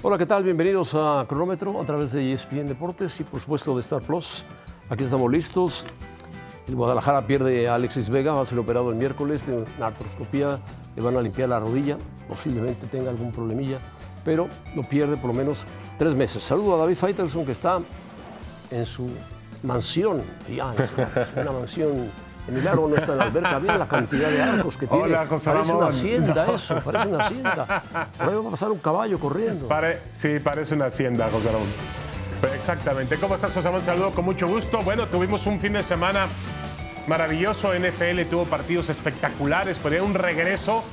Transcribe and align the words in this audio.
Hola, 0.00 0.16
¿qué 0.16 0.26
tal? 0.26 0.44
Bienvenidos 0.44 0.94
a 0.94 1.26
Cronómetro 1.28 1.80
a 1.80 1.84
través 1.84 2.12
de 2.12 2.32
ESPN 2.32 2.68
Deportes 2.68 3.18
y 3.18 3.24
por 3.24 3.40
supuesto 3.40 3.74
de 3.74 3.80
Star 3.80 4.00
Plus. 4.00 4.44
Aquí 4.88 5.02
estamos 5.02 5.28
listos. 5.28 5.84
El 6.68 6.76
Guadalajara 6.76 7.26
pierde 7.26 7.66
a 7.66 7.74
Alexis 7.74 8.08
Vega, 8.08 8.32
va 8.32 8.42
a 8.42 8.44
ser 8.44 8.60
operado 8.60 8.90
el 8.90 8.96
miércoles 8.96 9.48
de 9.48 9.64
una 9.76 9.86
artroscopía, 9.86 10.60
le 10.94 11.02
van 11.02 11.16
a 11.16 11.20
limpiar 11.20 11.48
la 11.48 11.58
rodilla, 11.58 11.98
posiblemente 12.28 12.86
tenga 12.86 13.10
algún 13.10 13.32
problemilla, 13.32 13.78
pero 14.24 14.46
lo 14.76 14.88
pierde 14.88 15.16
por 15.16 15.30
lo 15.30 15.34
menos 15.34 15.64
tres 15.98 16.14
meses. 16.14 16.44
Saludo 16.44 16.76
a 16.76 16.78
David 16.78 16.96
Faitelson 16.96 17.44
que 17.44 17.52
está 17.52 17.80
en 18.70 18.86
su 18.86 19.10
mansión, 19.64 20.22
ya, 20.48 20.76
en 20.76 21.42
una 21.42 21.50
mansión 21.50 22.08
el 22.48 22.54
milagro 22.54 22.88
no 22.88 22.96
está 22.96 23.12
en 23.12 23.18
la 23.18 23.24
alberca, 23.24 23.60
mira 23.60 23.78
la 23.78 23.88
cantidad 23.88 24.30
de 24.30 24.42
arcos 24.42 24.76
que 24.76 24.86
tiene. 24.86 25.04
Hola, 25.04 25.26
José 25.26 25.50
parece 25.50 25.68
Ramón. 25.68 25.84
una 25.84 25.94
hacienda 25.94 26.46
eso, 26.54 26.80
parece 26.80 27.08
una 27.08 27.24
hacienda. 27.24 27.82
Por 28.18 28.28
ahí 28.28 28.34
va 28.34 28.48
a 28.48 28.50
pasar 28.50 28.70
un 28.72 28.78
caballo 28.78 29.18
corriendo. 29.18 29.68
Pare- 29.68 30.00
sí, 30.14 30.38
parece 30.42 30.74
una 30.74 30.86
hacienda, 30.86 31.28
José 31.30 31.52
Ramón. 31.52 31.68
Exactamente. 32.54 33.16
¿Cómo 33.16 33.34
estás, 33.34 33.52
José 33.52 33.66
Ramón? 33.68 33.84
Saludo 33.84 34.10
con 34.12 34.24
mucho 34.24 34.46
gusto. 34.46 34.78
Bueno, 34.82 35.06
tuvimos 35.06 35.46
un 35.46 35.60
fin 35.60 35.72
de 35.74 35.82
semana 35.82 36.26
maravilloso. 37.06 37.72
NFL 37.74 38.22
tuvo 38.30 38.44
partidos 38.44 38.88
espectaculares. 38.88 39.76
Fue 39.78 40.00
un 40.00 40.14
regreso 40.14 40.84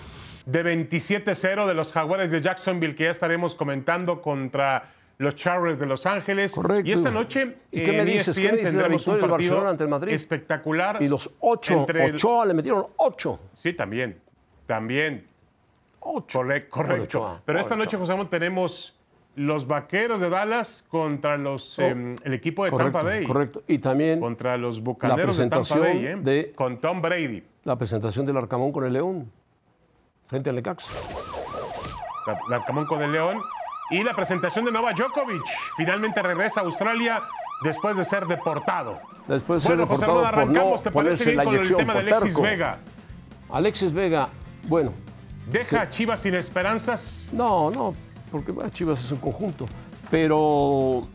de 0.46 0.64
27-0 0.64 1.66
de 1.68 1.74
los 1.74 1.92
Jaguares 1.92 2.32
de 2.32 2.42
Jacksonville, 2.42 2.96
que 2.96 3.06
ya 3.06 3.12
estaremos 3.12 3.56
comentando 3.56 4.22
contra 4.22 4.90
los 5.18 5.36
Chargers 5.36 5.80
de 5.80 5.86
Los 5.86 6.06
Ángeles. 6.06 6.52
Correcto. 6.54 6.90
Y 6.90 6.94
esta 6.94 7.10
noche 7.12 7.56
¿Y 7.72 7.84
qué 7.84 7.92
me 7.94 8.00
en 8.02 8.06
dices? 8.08 8.36
¿Qué 8.36 8.52
me 8.52 8.58
dices 8.58 8.74
de 8.76 8.82
la 8.82 8.88
victoria 8.90 9.22
del 9.22 9.32
Barcelona 9.32 9.70
ante 9.70 9.84
el 9.84 9.90
Madrid? 9.90 10.14
espectacular. 10.14 11.02
Y 11.02 11.08
los 11.08 11.30
ocho, 11.40 11.74
entre 11.80 12.06
el- 12.06 12.16
Ochoa 12.16 12.46
le 12.46 12.54
metieron 12.54 12.88
ocho. 12.98 13.40
Sí, 13.54 13.74
también. 13.74 14.20
También. 14.66 15.26
Ocho. 16.00 16.40
Correcto. 16.40 16.82
Ochoa, 17.04 17.42
Pero 17.46 17.60
esta 17.60 17.76
noche. 17.76 17.98
José 17.98 18.12
Ramón, 18.12 18.28
tenemos 18.30 18.92
los 19.36 19.68
vaqueros 19.68 20.20
de 20.22 20.30
Dallas 20.30 20.86
contra 20.90 21.38
los, 21.38 21.78
Oh. 21.80 21.82
eh, 21.82 22.16
el 22.24 22.34
equipo 22.34 22.64
de 22.66 22.72
Correcto, 22.72 22.98
Tampa 23.00 23.10
Bay. 23.10 23.26
correcto. 23.26 23.64
Y 23.68 23.80
también 23.80 24.20
Contra 24.20 24.56
los 24.58 24.82
bucaneros 24.82 25.38
de 25.38 25.48
Tampa 25.50 25.78
Bay, 25.78 26.06
¿eh? 26.06 26.16
de- 26.20 26.52
Con 26.56 26.80
Tom 26.80 27.02
Brady. 27.02 27.44
la 27.64 27.78
presentación 27.78 28.26
del 28.26 28.38
Arcamón 28.38 28.72
con 28.72 28.86
el 28.86 28.94
León 28.94 29.32
frente 30.28 30.50
al 30.50 30.56
Necaxa. 30.58 30.92
La, 32.28 32.40
la 32.50 32.66
Camón 32.66 32.86
con 32.86 33.02
el 33.02 33.12
León. 33.12 33.40
Y 33.92 34.04
la 34.04 34.14
presentación 34.16 34.66
de 34.66 34.72
Novak 34.72 34.98
Djokovic. 34.98 35.42
Finalmente 35.78 36.22
regresa 36.22 36.62
a 36.62 36.64
Australia 36.64 37.22
después 37.64 37.96
de 37.96 38.04
ser 38.04 38.26
deportado. 38.26 39.00
Después 39.28 39.62
de 39.64 39.68
ser 39.68 39.78
Bueno, 39.78 39.88
José 39.88 40.02
deportado 40.06 40.32
Ramón, 40.32 40.32
por 40.32 40.40
arrancamos. 40.58 40.78
no 40.78 40.84
¿Te 40.84 40.92
parece 40.92 41.32
bien 41.32 41.44
con 41.44 41.56
el 41.56 41.76
tema 41.76 41.94
de 41.94 42.00
Alexis. 42.00 42.40
Vega? 42.40 42.78
Alexis 43.50 43.94
Vega, 43.94 44.30
bueno, 44.68 44.92
¿Deja 45.52 45.82
a 45.82 45.90
Chivas 45.92 46.22
sin 46.22 46.34
esperanzas? 46.34 47.26
no, 47.32 47.70
no, 47.70 47.94
porque 48.32 48.52
bueno, 48.52 48.70
Chivas 48.72 49.04
es 49.04 49.12
un 49.12 49.20
conjunto, 49.20 49.68
pero 50.10 51.08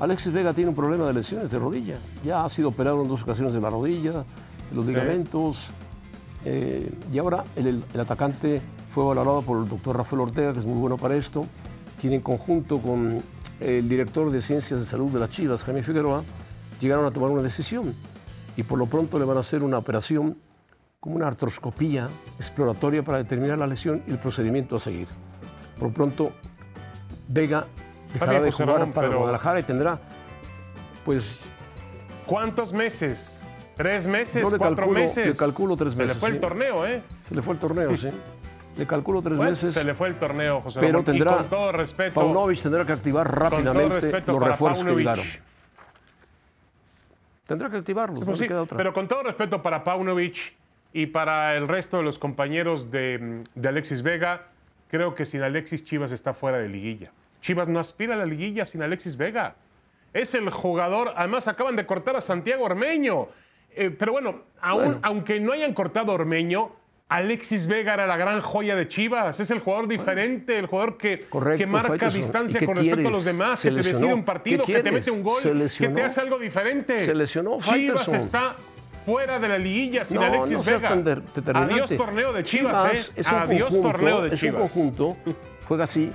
Alexis 0.00 0.32
Vega 0.32 0.54
tiene 0.54 0.70
un 0.70 0.76
problema 0.76 1.04
de 1.04 1.12
lesiones 1.12 1.50
de 1.50 1.58
rodilla. 1.58 1.98
Ya 2.24 2.44
ha 2.44 2.48
sido 2.48 2.68
operado 2.70 3.02
en 3.02 3.08
dos 3.08 3.22
ocasiones 3.22 3.52
de 3.52 3.60
la 3.60 3.68
rodilla, 3.68 4.12
de 4.12 4.74
los 4.74 4.86
ligamentos, 4.86 5.66
eh, 6.46 6.90
y 7.12 7.18
ahora 7.18 7.44
el 7.56 7.84
atacante 8.00 8.62
fue 8.94 9.04
valorado 9.04 9.42
por 9.42 9.58
el 9.62 9.68
doctor 9.68 9.96
Rafael 9.98 10.22
Ortega, 10.22 10.52
que 10.54 10.60
es 10.60 10.66
muy 10.66 10.78
bueno 10.78 10.96
para 10.96 11.14
esto, 11.14 11.44
quien 12.00 12.12
en 12.14 12.20
conjunto 12.20 12.78
con 12.80 13.22
el 13.60 13.88
director 13.88 14.30
de 14.30 14.40
Ciencias 14.40 14.80
de 14.80 14.86
Salud 14.86 15.10
de 15.10 15.18
las 15.18 15.30
Chivas, 15.30 15.62
Jaime 15.64 15.82
Figueroa, 15.82 16.22
llegaron 16.80 17.04
a 17.04 17.10
tomar 17.10 17.30
una 17.30 17.42
decisión. 17.42 17.94
Y 18.56 18.62
por 18.62 18.78
lo 18.78 18.86
pronto 18.86 19.18
le 19.18 19.24
van 19.24 19.36
a 19.36 19.40
hacer 19.40 19.62
una 19.62 19.78
operación 19.78 20.36
como 21.00 21.16
una 21.16 21.26
artroscopía 21.28 22.08
exploratoria 22.38 23.02
para 23.04 23.18
determinar 23.18 23.58
la 23.58 23.66
lesión 23.66 24.02
y 24.06 24.10
el 24.10 24.18
procedimiento 24.18 24.76
a 24.76 24.78
seguir. 24.80 25.06
Por 25.78 25.88
lo 25.88 25.94
pronto, 25.94 26.32
Vega 27.28 27.66
dejará 28.12 28.32
bien, 28.32 28.44
de 28.44 28.52
jugar 28.52 28.68
Ramón, 28.80 28.92
para 28.92 29.08
pero- 29.08 29.18
Guadalajara 29.20 29.60
y 29.60 29.62
tendrá, 29.62 29.98
pues, 31.04 31.40
¿Cuántos 32.26 32.72
meses? 32.74 33.38
¿Tres 33.76 34.06
meses? 34.06 34.42
Yo 34.42 34.50
le 34.50 34.58
¿Cuatro 34.58 34.76
calculo- 34.86 35.00
meses? 35.00 35.26
le 35.28 35.34
calculo 35.36 35.76
tres 35.76 35.92
Se 35.94 35.98
le 35.98 36.04
meses, 36.06 36.20
fue 36.20 36.28
sí. 36.30 36.34
el 36.34 36.40
torneo, 36.42 36.84
¿eh? 36.86 37.02
se 37.28 37.34
le 37.34 37.40
fue 37.42 37.54
el 37.54 37.60
torneo, 37.60 37.96
sí. 37.96 38.08
Le 38.78 38.86
calculo 38.86 39.20
tres 39.20 39.38
meses. 39.38 39.74
se 39.74 39.84
le 39.84 39.94
fue 39.94 40.08
el 40.08 40.14
torneo, 40.14 40.60
José 40.60 40.78
pero 40.80 40.92
Ramón. 41.00 41.04
tendrá 41.04 41.32
y 41.32 41.34
con 41.36 41.48
todo 41.48 41.72
respeto, 41.72 42.14
Paunovic 42.14 42.62
tendrá 42.62 42.84
que 42.86 42.92
activar 42.92 43.38
rápidamente 43.38 44.22
los 44.26 44.42
refuerzos 44.42 44.84
que 44.84 44.94
llegaron. 44.94 45.26
Tendrá 47.46 47.70
que 47.70 47.76
activarlos, 47.78 48.18
Pues 48.20 48.28
no 48.28 48.34
sí, 48.36 48.42
le 48.42 48.48
queda 48.48 48.62
otra. 48.62 48.76
pero 48.76 48.92
con 48.92 49.08
todo 49.08 49.22
respeto 49.22 49.62
para 49.62 49.82
Paunovic 49.82 50.54
y 50.92 51.06
para 51.06 51.54
el 51.56 51.66
resto 51.66 51.96
de 51.96 52.02
los 52.02 52.18
compañeros 52.18 52.90
de, 52.90 53.42
de 53.54 53.68
Alexis 53.68 54.02
Vega, 54.02 54.48
creo 54.90 55.14
que 55.14 55.24
sin 55.24 55.42
Alexis 55.42 55.84
Chivas 55.84 56.12
está 56.12 56.34
fuera 56.34 56.58
de 56.58 56.68
liguilla. 56.68 57.10
Chivas 57.40 57.68
no 57.68 57.78
aspira 57.78 58.14
a 58.14 58.18
la 58.18 58.26
liguilla 58.26 58.66
sin 58.66 58.82
Alexis 58.82 59.16
Vega. 59.16 59.54
Es 60.12 60.34
el 60.34 60.50
jugador, 60.50 61.12
además 61.16 61.48
acaban 61.48 61.76
de 61.76 61.86
cortar 61.86 62.16
a 62.16 62.20
Santiago 62.20 62.64
Ormeño. 62.64 63.28
Eh, 63.74 63.90
pero 63.96 64.12
bueno, 64.12 64.42
aún, 64.60 64.82
Bueno. 64.84 64.98
aunque 65.02 65.40
no 65.40 65.52
hayan 65.52 65.72
cortado 65.74 66.12
a 66.12 66.14
Ormeño, 66.16 66.70
Alexis 67.08 67.66
Vega 67.66 67.94
era 67.94 68.06
la 68.06 68.16
gran 68.18 68.40
joya 68.42 68.76
de 68.76 68.86
Chivas. 68.86 69.40
Es 69.40 69.50
el 69.50 69.60
jugador 69.60 69.88
diferente, 69.88 70.58
el 70.58 70.66
jugador 70.66 70.98
que, 70.98 71.26
Correcto, 71.28 71.58
que 71.58 71.66
marca 71.66 72.10
distancia 72.10 72.58
¿Y 72.58 72.60
qué 72.60 72.66
con 72.66 72.76
respecto 72.76 73.08
a 73.08 73.10
los 73.10 73.24
demás, 73.24 73.58
Se 73.60 73.70
que 73.70 73.76
te 73.82 73.88
decide 73.88 74.12
un 74.12 74.24
partido, 74.24 74.64
¿Qué 74.64 74.74
que 74.74 74.82
te 74.82 74.92
mete 74.92 75.10
un 75.10 75.22
gol, 75.22 75.40
que 75.42 75.88
te 75.88 76.02
hace 76.02 76.20
algo 76.20 76.38
diferente. 76.38 77.00
Se 77.00 77.14
lesionó 77.14 77.58
Chivas 77.60 78.08
está 78.08 78.56
fuera 79.06 79.38
de 79.38 79.48
la 79.48 79.56
liguilla 79.56 80.04
sin 80.04 80.16
no, 80.16 80.22
Alexis 80.24 80.52
no 80.52 80.62
seas 80.62 80.82
Vega. 80.82 81.22
tan. 81.44 81.56
Adiós 81.56 81.96
torneo 81.96 82.32
de 82.32 82.42
Chivas, 82.44 83.08
¿eh? 83.08 83.12
es 83.16 83.32
un 83.32 83.38
Adiós 83.38 83.68
conjunto, 83.70 83.88
torneo 83.90 84.20
de 84.20 84.26
es 84.26 84.32
un 84.34 84.38
Chivas. 84.38 84.60
conjunto, 84.60 85.16
juega 85.66 85.84
así, 85.84 86.12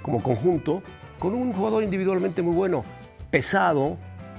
como 0.00 0.22
conjunto, 0.22 0.82
con 1.18 1.34
un 1.34 1.52
jugador 1.52 1.82
individualmente 1.82 2.40
muy 2.40 2.54
bueno, 2.54 2.84
pesado 3.30 3.98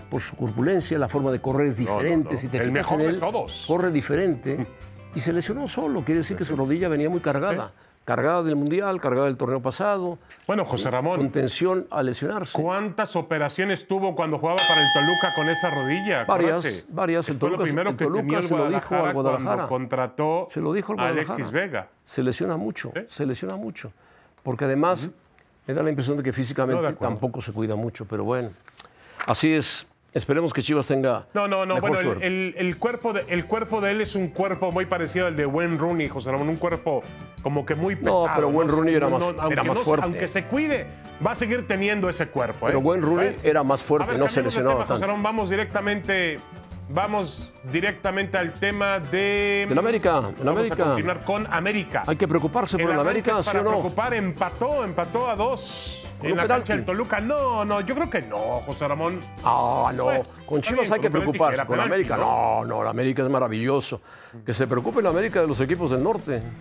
por 0.10 0.22
su 0.22 0.36
corpulencia, 0.36 0.98
la 0.98 1.08
forma 1.08 1.32
de 1.32 1.40
correr 1.40 1.68
es 1.68 1.80
no, 1.80 1.86
diferente. 1.86 2.34
no. 2.34 2.40
Si 2.40 2.48
te 2.48 2.58
El 2.58 2.64
fijas 2.64 2.74
mejor 2.74 3.00
en 3.02 3.08
de 3.08 3.14
él, 3.14 3.20
todos. 3.20 3.64
corre 3.68 3.92
diferente. 3.92 4.66
Y 5.16 5.20
se 5.20 5.34
lesionó 5.34 5.68
solo, 5.68 6.04
quiere 6.04 6.20
decir 6.20 6.38
que 6.38 6.46
su 6.46 6.56
rodilla 6.56 6.88
venía 6.88 7.10
muy 7.10 7.20
cargada. 7.20 7.72
Cargada 8.04 8.42
del 8.42 8.56
Mundial, 8.56 9.00
cargada 9.00 9.28
del 9.28 9.38
torneo 9.38 9.62
pasado, 9.62 10.18
Bueno, 10.48 10.66
José 10.66 10.86
con 10.86 10.92
Ramón, 10.92 11.30
tensión 11.32 11.86
a 11.92 12.02
lesionarse. 12.02 12.60
¿cuántas 12.60 13.16
operaciones 13.16 13.88
tuvo 13.88 14.16
cuando 14.16 14.40
jugaba 14.40 14.58
para 14.68 14.82
el 14.82 14.88
Toluca 14.92 15.36
con 15.36 15.48
esa 15.50 15.70
rodilla? 15.70 16.26
Varias, 16.26 16.86
varias. 16.90 17.30
El 17.30 17.38
Toluca, 17.38 17.62
primero 17.62 17.92
el 17.92 17.98
que 17.98 18.06
Toluca 18.06 18.38
el 18.40 18.44
se 18.48 18.58
lo 18.58 18.68
dijo 18.70 18.96
al 18.96 19.14
Guadalajara 19.14 19.68
contrató 19.68 20.48
Se 20.50 20.60
lo 20.62 20.74
dijo 20.74 20.94
el 20.94 21.00
a 21.00 21.04
Guadalajara. 21.04 21.36
Alexis 21.36 21.52
Vega. 21.52 21.90
Se 22.04 22.24
lesiona 22.24 22.58
mucho, 22.58 22.92
se 23.06 23.26
lesiona 23.26 23.56
mucho. 23.56 23.94
Porque 24.42 24.66
además 24.66 25.12
me 25.68 25.74
da 25.76 25.84
la 25.84 25.90
impresión 25.90 26.18
de 26.18 26.24
que 26.24 26.32
No, 26.32 26.34
físicamente 26.34 26.82
de 26.88 26.94
tampoco 26.94 27.40
se 27.40 27.54
cuida 27.54 27.76
mucho, 27.76 28.06
pero 28.06 28.24
bueno. 28.24 28.50
Así 29.28 29.54
es. 29.54 29.86
Esperemos 30.14 30.52
que 30.54 30.62
Chivas 30.62 30.88
tenga 30.88 31.26
No, 31.34 31.48
no, 31.48 31.66
no. 31.66 31.76
mejor 31.76 31.90
Bueno, 31.92 32.00
el, 32.00 32.06
suerte. 32.06 32.28
el- 32.28 32.56
el 32.58 32.78
cuerpo 32.78 33.14
de, 33.14 33.24
el 33.30 33.46
cuerpo 33.46 33.80
de 33.80 33.92
él 33.92 34.02
es 34.02 34.14
un 34.16 34.28
cuerpo 34.28 34.70
muy 34.72 34.86
parecido 34.86 35.28
al 35.28 35.38
de 35.38 35.46
Wayne 35.46 35.78
Rooney, 35.78 36.10
José 36.10 36.32
Ramón. 36.32 36.50
Un 36.50 36.58
cuerpo 36.58 37.02
como 37.42 37.66
que 37.66 37.76
muy 37.76 37.96
pesado. 37.96 38.28
pero 38.36 38.50
Wayne 38.50 38.72
Rooney 38.72 38.96
era 38.96 39.08
más- 39.08 39.24
era 39.50 39.64
más 39.64 39.78
no- 39.78 39.84
fuerte. 39.84 40.06
Aunque 40.06 40.28
se 40.28 40.44
cuide, 40.44 40.86
va 41.26 41.32
a 41.32 41.36
seguir 41.36 41.66
teniendo 41.66 42.10
ese 42.10 42.28
cuerpo. 42.28 42.66
Pero 42.66 42.80
¿eh? 42.80 42.82
Wayne 42.82 43.06
Rooney 43.06 43.28
Bueno. 43.30 43.40
era 43.44 43.64
más 43.64 43.82
fuerte, 43.82 44.12
ver, 44.12 44.20
no 44.20 44.28
se 44.28 44.42
lesionaba 44.44 44.74
tema, 44.76 44.86
José 44.86 44.94
tanto. 45.00 45.08
Ramón. 45.08 45.24
Vamos 45.24 45.50
directamente, 45.50 46.40
vamos 46.94 47.52
directamente 47.72 48.38
al 48.38 48.54
tema 48.54 49.00
de... 49.00 49.66
Del 49.68 49.78
América, 49.78 50.22
del 50.22 50.34
Vamos 50.46 50.60
América. 50.60 50.84
a 50.84 50.86
continuar 50.88 51.22
con 51.22 51.48
América. 51.52 52.04
Hay 52.08 52.16
que 52.16 52.28
preocuparse 52.28 52.78
por 52.78 52.92
el 52.92 53.00
América, 53.00 53.40
es 53.40 53.46
¿sí 53.46 53.58
o 53.58 53.64
no? 53.64 53.70
preocupar, 53.70 54.14
empató, 54.14 54.84
empató 54.84 55.30
a 55.30 55.36
dos 55.36 56.04
Con 56.20 56.30
en 56.30 56.36
la 56.38 56.44
penalti. 56.44 56.62
cancha 56.62 56.76
del 56.76 56.86
Toluca. 56.86 57.20
No, 57.22 57.66
no, 57.66 57.82
yo 57.82 57.96
creo 57.96 58.10
que 58.10 58.22
no, 58.22 58.62
José 58.66 58.88
Ramón. 58.88 59.20
Ah, 59.44 59.92
no. 59.96 60.08
Con 60.46 60.62
Chivas 60.62 60.82
bien, 60.82 60.94
hay 60.94 61.00
que 61.00 61.10
preocuparse. 61.12 61.60
Con 61.66 61.68
penalti, 61.70 61.94
América, 61.94 62.18
¿no? 62.18 62.62
no, 62.62 62.66
no. 62.66 62.84
La 62.84 62.90
América 62.90 63.24
es 63.24 63.30
maravilloso. 63.30 64.02
Que 64.46 64.54
se 64.54 64.68
preocupe 64.68 65.02
la 65.02 65.10
América 65.10 65.42
de 65.42 65.48
los 65.48 65.60
equipos 65.60 65.92
del 65.92 66.04
norte. 66.04 66.42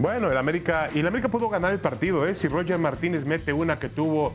Bueno, 0.00 0.30
el 0.30 0.36
América. 0.38 0.88
Y 0.94 1.00
el 1.00 1.06
América 1.06 1.28
pudo 1.28 1.48
ganar 1.50 1.72
el 1.72 1.78
partido, 1.78 2.26
¿eh? 2.26 2.34
Si 2.34 2.48
Roger 2.48 2.78
Martínez 2.78 3.24
mete 3.26 3.52
una 3.52 3.78
que 3.78 3.88
tuvo 3.90 4.32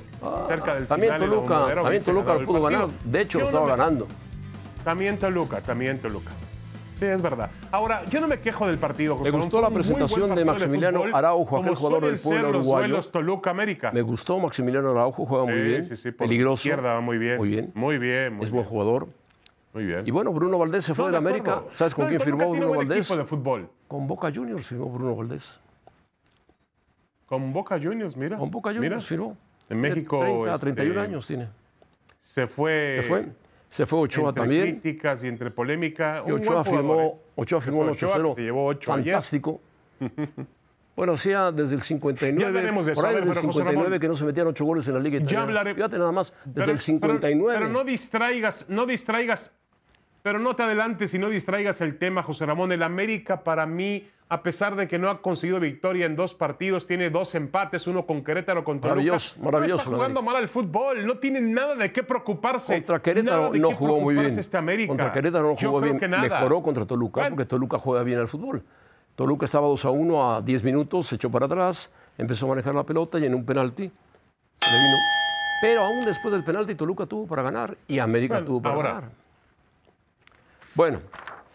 cerca 0.47 0.75
del 0.75 0.83
Ah, 0.83 0.87
También 0.87 1.13
final. 1.13 1.29
Toluca, 1.29 1.65
también 1.75 2.03
Toluca 2.03 2.33
pudo 2.45 2.61
ganar. 2.61 2.87
De 3.03 3.21
hecho, 3.21 3.39
Yo 3.39 3.43
no 3.45 3.49
estaba 3.49 3.65
me- 3.65 3.71
ganando. 3.71 4.07
También 4.83 5.17
Toluca, 5.17 5.61
también 5.61 5.97
Toluca. 5.97 6.31
Sí, 6.99 7.05
es 7.05 7.21
verdad. 7.21 7.49
Ahora, 7.71 8.05
yo 8.05 8.21
no 8.21 8.27
me 8.27 8.39
quejo 8.39 8.67
del 8.67 8.77
partido. 8.77 9.17
José 9.17 9.29
Me 9.31 9.37
gustó 9.37 9.59
la 9.59 9.69
presentación 9.69 10.33
de 10.35 10.45
Maximiliano 10.45 10.99
fútbol, 10.99 11.15
Araujo, 11.15 11.57
aquel 11.57 11.75
jugador 11.75 12.01
del 12.03 12.11
los 12.13 12.25
uruguayo. 12.25 12.87
duelos 12.87 13.11
Toluca-América. 13.11 13.91
Me 13.91 14.01
gustó 14.01 14.39
Maximiliano 14.39 14.91
Araujo, 14.91 15.25
juega 15.25 15.45
muy 15.45 15.59
bien. 15.61 15.85
sí, 15.85 15.95
sí, 15.97 16.11
por 16.11 16.27
peligroso. 16.27 16.61
izquierda 16.61 16.93
va 16.93 17.01
muy 17.01 17.17
bien. 17.17 17.37
Muy 17.37 17.49
bien. 17.49 17.71
Muy 17.73 17.97
bien, 17.97 18.35
muy 18.35 18.45
es 18.45 18.51
bien. 18.51 18.63
buen 18.63 18.65
jugador. 18.69 19.07
Muy 19.75 19.85
bien. 19.85 20.01
Y 20.07 20.11
bueno, 20.11 20.31
Bruno 20.31 20.57
Valdés 20.57 20.85
se 20.85 20.95
fue 20.95 21.03
No, 21.03 21.07
de 21.07 21.11
la 21.11 21.17
América. 21.19 21.61
¿Sabes 21.73 21.93
con 21.93 22.05
No, 22.05 22.09
quién 22.09 22.21
firmó 22.21 22.49
Bruno 22.49 22.71
Valdés? 22.75 23.07
de 23.09 23.25
fútbol. 23.25 23.69
Con 23.87 24.07
Boca 24.07 24.31
Juniors 24.33 24.65
firmó 24.65 24.89
Bruno 24.89 25.15
Valdés. 25.15 25.59
Con 27.25 27.51
Boca 27.53 27.77
Juniors, 27.81 28.15
mira. 28.15 28.37
Con 28.37 28.49
Boca 28.51 28.69
Mira. 28.69 28.81
Juniors 28.83 29.05
firmó. 29.05 29.37
En 29.69 29.81
México. 29.81 30.19
30, 30.23 30.45
este, 30.53 30.59
31 30.59 31.01
años 31.01 31.27
tiene. 31.27 31.49
Se 32.21 32.47
fue. 32.47 32.99
Se 33.01 33.03
fue. 33.07 33.25
Se 33.69 33.85
fue 33.85 33.99
Ochoa 33.99 34.29
entre 34.29 34.41
también. 34.43 34.61
críticas 34.79 35.23
y 35.23 35.27
entre 35.27 35.51
polémica. 35.51 36.23
Y 36.25 36.31
Ochoa 36.31 36.63
firmó. 36.63 37.19
Ochoa 37.35 37.59
firmó 37.61 37.81
un 37.81 37.89
Ochoa, 37.89 38.15
8-0. 38.17 38.29
que 38.35 38.41
se 38.41 38.45
llevó 38.45 38.65
ocho 38.67 38.93
ayer. 38.93 39.13
Fantástico. 39.13 39.61
Bueno, 40.95 41.11
hacía 41.11 41.51
desde 41.51 41.75
el 41.75 41.81
59. 41.81 42.53
Ya 42.53 42.69
eso. 42.69 42.93
Por 42.93 43.05
ahí 43.05 43.15
desde 43.15 43.27
el 43.27 43.35
pero, 43.35 43.41
José 43.41 43.41
59 43.41 43.83
Ramón, 43.83 43.99
que 43.99 44.07
no 44.07 44.15
se 44.15 44.23
metían 44.23 44.47
ocho 44.47 44.63
goles 44.63 44.87
en 44.87 44.93
la 44.93 45.01
Liga 45.01 45.17
Italiana. 45.17 45.43
hablaré- 45.45 45.75
Fíjate 45.75 45.97
nada 45.97 46.13
más, 46.13 46.31
desde 46.45 46.53
Pero- 46.61 46.71
el 46.71 46.79
59. 46.79 47.53
Pero, 47.53 47.65
pero 47.67 47.77
no 47.77 47.83
distraigas, 47.83 48.69
no 48.69 48.85
distraigas, 48.85 49.53
pero 50.25 50.39
no 50.39 50.55
te 50.55 50.63
adelantes 50.63 51.13
y 51.13 51.19
no 51.19 51.29
distraigas 51.29 51.81
el 51.81 51.99
tema, 51.99 52.23
José 52.23 52.47
Ramón. 52.47 52.71
El 52.71 52.81
América, 52.81 53.43
para 53.43 53.67
mí, 53.67 54.07
a 54.27 54.41
pesar 54.41 54.75
de 54.75 54.87
que 54.87 54.97
no 54.97 55.11
ha 55.11 55.21
conseguido 55.21 55.59
victoria 55.59 56.07
en 56.07 56.15
dos 56.15 56.33
partidos, 56.33 56.87
tiene 56.87 57.11
dos 57.11 57.35
empates, 57.35 57.85
uno 57.85 58.07
con 58.07 58.23
Querétaro 58.23 58.63
contra 58.63 58.89
Maravilloso, 58.89 59.39
maravilloso, 59.39 59.75
No 59.75 59.81
está 59.83 59.95
jugando 59.97 60.23
mal 60.23 60.37
al 60.37 60.49
fútbol, 60.49 61.05
no 61.05 61.19
tiene 61.19 61.41
nada 61.41 61.75
de 61.75 61.91
qué 61.93 62.01
preocuparse. 62.01 62.73
Contra 62.73 63.03
Querétaro 63.03 63.53
no 63.53 63.71
jugó 63.71 63.99
muy 63.99 64.15
bien. 64.15 64.39
Este 64.39 64.57
América. 64.57 64.87
Contra 64.87 65.13
Querétaro 65.13 65.47
no 65.49 65.55
jugó 65.55 65.79
bien. 65.79 65.99
Mejoró 66.09 66.63
contra 66.63 66.87
Toluca, 66.87 67.21
Bueno. 67.21 67.35
porque 67.35 67.47
Toluca 67.47 67.77
juega 67.77 68.01
bien 68.01 68.17
al 68.17 68.27
fútbol. 68.27 68.63
Toluca 69.13 69.45
estaba 69.45 69.67
2 69.67 69.85
a 69.85 69.91
1 69.91 70.33
a 70.37 70.41
10 70.41 70.63
minutos, 70.63 71.05
se 71.05 71.17
echó 71.17 71.29
para 71.29 71.45
atrás, 71.45 71.91
empezó 72.17 72.47
a 72.47 72.49
manejar 72.49 72.73
la 72.73 72.83
pelota 72.83 73.19
y 73.19 73.25
en 73.27 73.35
un 73.35 73.45
penalti 73.45 73.91
se 74.59 74.71
le 74.73 74.77
vino. 74.85 74.97
Pero 75.61 75.81
aún 75.83 76.03
después 76.03 76.33
del 76.33 76.43
penalti, 76.43 76.73
Toluca 76.73 77.05
tuvo 77.05 77.27
para 77.27 77.43
ganar 77.43 77.77
y 77.87 77.99
América 77.99 78.33
Bueno, 78.37 78.47
tuvo 78.47 78.61
para 78.63 78.73
ahora. 78.73 78.89
ganar. 78.95 79.24
Bueno, 80.75 80.99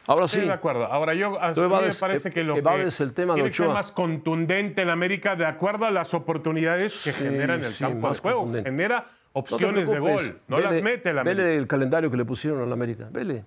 ahora 0.06 0.26
sí. 0.26 0.40
Sí, 0.40 0.46
de 0.46 0.52
acuerdo. 0.52 0.86
Ahora 0.86 1.14
yo 1.14 1.40
a 1.40 1.52
mí 1.52 1.60
me 1.60 1.94
parece 1.94 2.30
que 2.30 2.42
lo 2.42 2.56
evades 2.56 2.96
que 2.96 3.02
el 3.04 3.12
tema 3.12 3.34
de 3.34 3.42
Ochoa. 3.42 3.74
más 3.74 3.92
contundente 3.92 4.82
en 4.82 4.90
América 4.90 5.36
de 5.36 5.46
acuerdo 5.46 5.84
a 5.86 5.90
las 5.90 6.12
oportunidades 6.14 7.00
que 7.04 7.12
Sí, 7.12 7.22
genera 7.24 7.54
en 7.54 7.64
el 7.64 7.72
sí, 7.74 7.84
campo 7.84 8.08
de 8.12 8.18
juego. 8.18 8.52
Genera 8.64 9.06
No 9.34 9.40
opciones 9.40 9.88
de 9.88 9.98
gol. 9.98 10.40
No 10.48 10.56
vele- 10.56 10.70
las 10.70 10.82
mete 10.82 11.12
la 11.12 11.20
América. 11.20 11.42
Vele 11.44 11.56
el 11.56 11.66
calendario 11.66 12.10
que 12.10 12.16
le 12.16 12.24
pusieron 12.24 12.62
a 12.62 12.66
la 12.66 12.72
América. 12.74 13.08
Vele. 13.10 13.44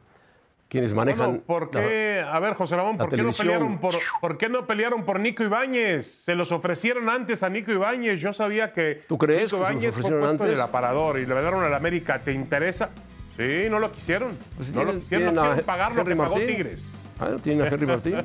Quienes 0.70 0.94
manejan. 0.94 1.28
Bueno, 1.28 1.44
¿por 1.46 1.76
la- 1.76 1.82
qué? 1.82 2.26
A 2.28 2.40
ver, 2.40 2.54
José 2.56 2.76
Ramón, 2.76 2.98
¿por 2.98 3.10
qué, 3.10 3.18
no 3.18 3.32
pelearon 3.32 3.78
por, 3.80 3.96
¿por 4.22 4.38
qué 4.40 4.50
no 4.50 4.66
pelearon 4.66 5.04
por 5.04 5.20
Nico 5.20 5.44
Ibáñez? 5.44 6.24
Se 6.24 6.34
los 6.34 6.52
ofrecieron 6.52 7.10
antes 7.10 7.44
a 7.44 7.50
Nico 7.50 7.72
Ibáñez. 7.72 8.20
Yo 8.20 8.34
sabía 8.34 8.74
que 8.74 9.04
¿Tú 9.08 9.18
crees 9.20 9.52
Nico 9.54 9.58
que 9.58 9.72
Ibáñez 9.72 9.96
fue 9.96 10.10
puesto 10.20 10.46
en 10.48 10.54
el 10.54 10.62
aparador 10.62 11.20
y 11.20 11.26
le 11.28 11.40
dieron 11.40 11.64
a 11.64 11.70
la 11.70 11.78
América. 11.78 12.20
¿Te 12.24 12.32
interesa? 12.32 12.90
Sí, 13.38 13.70
no 13.70 13.80
lo 13.80 13.92
quisieron. 13.92 14.38
Pues 14.56 14.70
si 14.70 14.74
no 14.74 14.84
lo 14.84 15.00
quisieron, 15.00 15.34
no 15.34 15.42
quisieron 15.42 15.66
pagar 15.66 15.96
lo 15.96 16.06
que 16.06 16.16
pagó. 16.16 16.36
Tigres. 16.36 16.94
Ah, 17.20 17.32
tienen 17.42 17.66
a 17.66 17.70
Henry 17.70 17.86
Martín. 17.86 18.16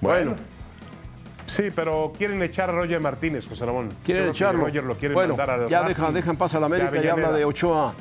Bueno. 0.00 0.34
Sí, 1.46 1.64
pero 1.74 2.12
quieren 2.16 2.42
echar 2.42 2.70
a 2.70 2.72
Roger 2.72 3.00
Martínez, 3.00 3.46
José 3.46 3.64
Ramón. 3.64 3.88
Quieren 4.04 4.28
echarlo. 4.28 4.66
Roger 4.66 4.84
lo 4.84 4.94
quieren 4.96 5.14
bueno, 5.14 5.36
mandar 5.36 5.68
ya 5.68 5.80
Racing 5.82 5.94
deja, 5.94 6.12
deja 6.12 6.30
en 6.30 6.36
paz 6.36 6.54
a 6.54 6.60
la 6.60 6.66
América 6.66 7.02
y 7.02 7.06
habla 7.06 7.32
de 7.32 7.44
Ochoa. 7.44 7.94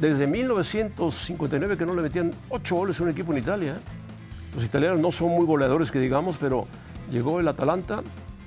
Desde 0.00 0.26
1959 0.26 1.78
que 1.78 1.86
no 1.86 1.94
le 1.94 2.02
metían 2.02 2.32
ocho 2.48 2.76
goles 2.76 2.98
a 3.00 3.04
un 3.04 3.10
equipo 3.10 3.32
en 3.32 3.38
Italia. 3.38 3.72
¿eh? 3.72 4.54
Los 4.54 4.64
italianos 4.64 5.00
no 5.00 5.12
son 5.12 5.30
muy 5.30 5.46
goleadores 5.46 5.90
que 5.90 5.98
digamos, 5.98 6.36
pero 6.36 6.66
llegó 7.10 7.40
el 7.40 7.48
Atalanta, 7.48 8.02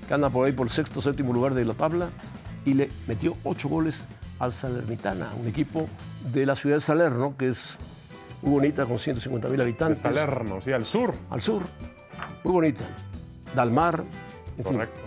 que 0.08 0.14
anda 0.14 0.30
por 0.30 0.46
ahí 0.46 0.52
por 0.52 0.68
el 0.68 0.72
sexto, 0.72 1.02
séptimo 1.02 1.34
lugar 1.34 1.54
de 1.54 1.66
la 1.66 1.74
tabla, 1.74 2.10
y 2.66 2.74
le 2.74 2.90
metió 3.08 3.38
ocho 3.44 3.70
goles 3.70 4.06
al 4.40 4.54
Salernitana, 4.54 5.32
un 5.40 5.48
equipo 5.48 5.86
de 6.32 6.46
la 6.46 6.56
ciudad 6.56 6.78
de 6.78 6.82
Salerno, 6.82 7.36
que 7.38 7.50
es 7.50 7.78
muy 8.42 8.52
bonita, 8.52 8.86
con 8.86 9.00
150 9.00 9.48
mil 9.48 9.58
De 9.58 9.64
habitantes. 9.64 10.00
Salerno, 10.00 10.62
sí, 10.62 10.72
al 10.72 10.86
sur. 10.86 11.14
Al 11.30 11.42
sur, 11.42 11.64
muy 12.44 12.54
bonita. 12.54 12.84
Dalmar, 13.56 14.04
en 14.58 14.64
fin. 14.64 14.74
Correcto. 14.74 15.00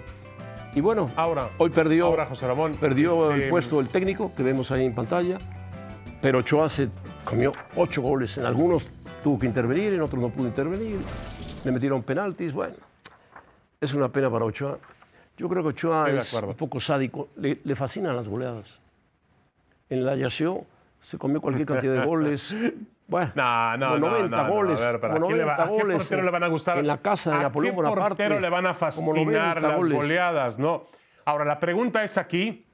Y 0.75 0.81
bueno, 0.81 1.11
Ahora, 1.17 1.51
hoy 1.59 1.71
perdió, 1.71 2.07
ahora, 2.07 2.27
José 2.27 2.47
Ramón, 2.47 2.75
perdió 2.75 3.33
el 3.33 3.49
puesto 3.49 3.79
del 3.79 3.89
técnico 3.89 4.33
que 4.37 4.43
vemos 4.43 4.71
ahí 4.71 4.85
en 4.85 4.95
pantalla, 4.95 5.39
pero 6.23 6.39
Ochoa 6.39 6.69
se 6.69 6.91
comió 7.25 7.53
ocho 7.77 8.03
goles. 8.03 8.39
En 8.39 8.47
algunos 8.47 8.91
tuvo 9.25 9.39
que 9.39 9.47
intervenir, 9.47 9.95
en 9.95 10.01
otros 10.01 10.21
no 10.21 10.29
pudo 10.31 10.47
intervenir. 10.47 10.99
Le 11.65 11.73
metieron 11.73 12.03
penaltis. 12.03 12.53
Bueno, 12.53 12.77
es 13.81 13.95
una 13.95 14.09
pena 14.11 14.31
para 14.31 14.45
Ochoa. 14.45 14.79
Yo 15.37 15.49
creo 15.49 15.63
que 15.63 15.71
Ochoa 15.71 16.11
es 16.11 16.33
un 16.35 16.55
poco 16.55 16.79
sádico. 16.79 17.31
Le, 17.37 17.61
le 17.65 17.75
fascinan 17.75 18.15
las 18.15 18.29
goleadas. 18.29 18.80
En 19.91 20.05
la 20.05 20.15
Yasio 20.17 20.65
se 21.01 21.19
comió 21.19 21.41
cualquier 21.41 21.67
cantidad 21.69 22.01
de 22.01 22.07
goles. 22.07 22.55
Bueno, 23.09 23.33
No, 23.35 23.77
no, 23.77 23.87
como 23.89 23.99
no, 23.99 24.11
90 24.13 24.37
no, 24.37 24.43
no, 24.45 24.51
goles. 24.55 24.81
a 24.81 24.93
ver, 24.93 25.01
como 25.01 25.13
¿a 25.13 25.21
quién 25.27 25.39
le 25.39 25.45
va- 25.45 25.57
90 25.57 25.63
a 25.63 25.67
qué 25.67 25.73
goles 25.83 25.97
portero 25.99 26.23
le 26.23 26.31
van 26.31 26.43
a 26.45 26.47
gustar? 26.47 26.79
En 26.79 26.87
la 26.87 26.99
casa 26.99 27.31
de 27.33 27.37
¿A 27.37 27.43
Napoleón 27.43 27.75
qué 27.75 27.83
Bonaparte. 27.83 28.09
portero 28.09 28.41
le 28.41 28.49
van 28.49 28.67
a 28.67 28.75
como 28.75 29.15
90 29.15 29.31
fascinar 29.41 29.63
las 29.63 29.77
goles. 29.77 29.99
goleadas? 29.99 30.59
No. 30.59 30.85
Ahora, 31.25 31.45
la 31.45 31.59
pregunta 31.59 32.05
es 32.05 32.17
aquí, 32.17 32.65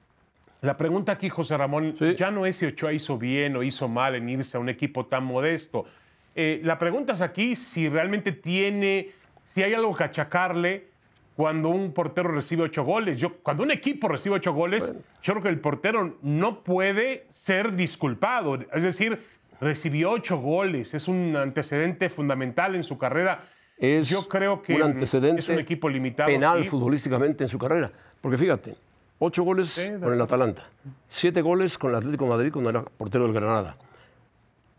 la 0.61 0.77
pregunta 0.77 1.13
aquí, 1.13 1.31
José 1.31 1.57
Ramón, 1.57 1.95
Sí. 1.99 2.15
ya 2.17 2.31
no 2.31 2.45
es 2.45 2.57
si 2.57 2.67
Ochoa 2.67 2.93
hizo 2.93 3.17
bien 3.19 3.57
o 3.57 3.63
hizo 3.63 3.89
mal 3.89 4.15
en 4.15 4.29
irse 4.29 4.57
a 4.57 4.61
un 4.61 4.69
equipo 4.69 5.07
tan 5.07 5.25
modesto. 5.25 5.87
Eh, 6.35 6.61
la 6.65 6.79
pregunta 6.79 7.15
es 7.15 7.23
aquí 7.23 7.57
si 7.57 7.89
realmente 7.89 8.33
tiene, 8.33 9.09
si 9.45 9.63
hay 9.63 9.73
algo 9.73 9.95
que 9.97 10.05
achacarle 10.05 10.89
cuando 11.37 11.69
un 11.69 11.93
portero 11.93 12.31
recibe 12.31 12.63
ocho 12.63 12.83
goles. 12.83 13.19
Yo, 13.19 13.37
cuando 13.43 13.63
un 13.63 13.71
equipo 13.71 14.09
recibe 14.09 14.37
ocho 14.37 14.55
goles, 14.55 14.93
yo 15.23 15.35
creo 15.35 15.43
que 15.43 15.51
el 15.51 15.61
portero 15.61 16.17
no 16.23 16.65
puede 16.65 17.27
ser 17.29 17.77
disculpado. 17.77 18.59
Es 18.73 18.83
decir, 18.83 19.21
recibió 19.61 20.13
ocho 20.13 20.39
goles, 20.39 20.95
es 20.95 21.09
un 21.09 21.37
antecedente 21.37 22.09
fundamental 22.09 22.75
en 22.75 22.85
su 22.85 22.97
carrera. 22.97 23.45
es 23.77 24.09
yo 24.09 24.27
creo 24.27 24.63
que 24.63 24.77
un 24.77 24.83
antecedente 24.83 25.41
es 25.41 25.49
un 25.51 25.59
equipo 25.59 25.91
limitado. 25.91 26.29
penal 26.29 26.63
sí. 26.63 26.71
futbolísticamente 26.71 27.45
en 27.45 27.49
su 27.49 27.59
carrera. 27.59 27.93
Porque 28.23 28.39
fíjate, 28.39 28.75
ocho 29.19 29.43
goles 29.43 29.79
con 30.01 30.15
el 30.15 30.21
Atalanta, 30.21 30.65
siete 31.07 31.43
goles 31.43 31.77
con 31.77 31.91
el 31.91 31.97
Atlético 31.97 32.25
de 32.25 32.31
Madrid 32.31 32.51
cuando 32.51 32.71
era 32.71 32.83
portero 32.83 33.25
del 33.25 33.35
Granada, 33.35 33.77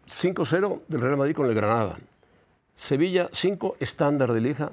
5-0 0.08 0.82
del 0.88 1.02
Real 1.02 1.18
Madrid 1.18 1.36
con 1.36 1.46
el 1.46 1.54
Granada, 1.54 2.00
Sevilla 2.74 3.30
5, 3.32 3.78
estándar 3.80 4.34
de 4.34 4.42
Lieja 4.42 4.72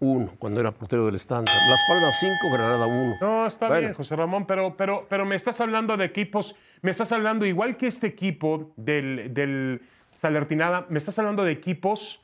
1 0.00 0.32
cuando 0.38 0.60
era 0.60 0.72
portero 0.72 1.06
del 1.06 1.14
estándar, 1.14 1.54
Las 1.68 1.80
Palmas 1.86 2.18
5, 2.18 2.34
Granada 2.52 2.86
1. 2.86 3.16
No, 3.20 3.46
está 3.46 3.68
Bueno. 3.68 3.80
bien, 3.82 3.94
José 3.94 4.16
Ramón, 4.16 4.46
pero, 4.46 4.74
pero, 4.76 5.06
pero 5.08 5.24
me 5.24 5.36
estás 5.36 5.60
hablando 5.60 5.96
de 5.96 6.06
equipos, 6.06 6.56
me 6.82 6.90
estás 6.90 7.12
hablando, 7.12 7.44
igual 7.44 7.76
que 7.76 7.86
este 7.86 8.06
equipo 8.06 8.72
del, 8.76 9.32
del 9.34 9.82
Salertinada, 10.10 10.86
me 10.88 10.98
estás 10.98 11.18
hablando 11.18 11.44
de 11.44 11.52
equipos, 11.52 12.22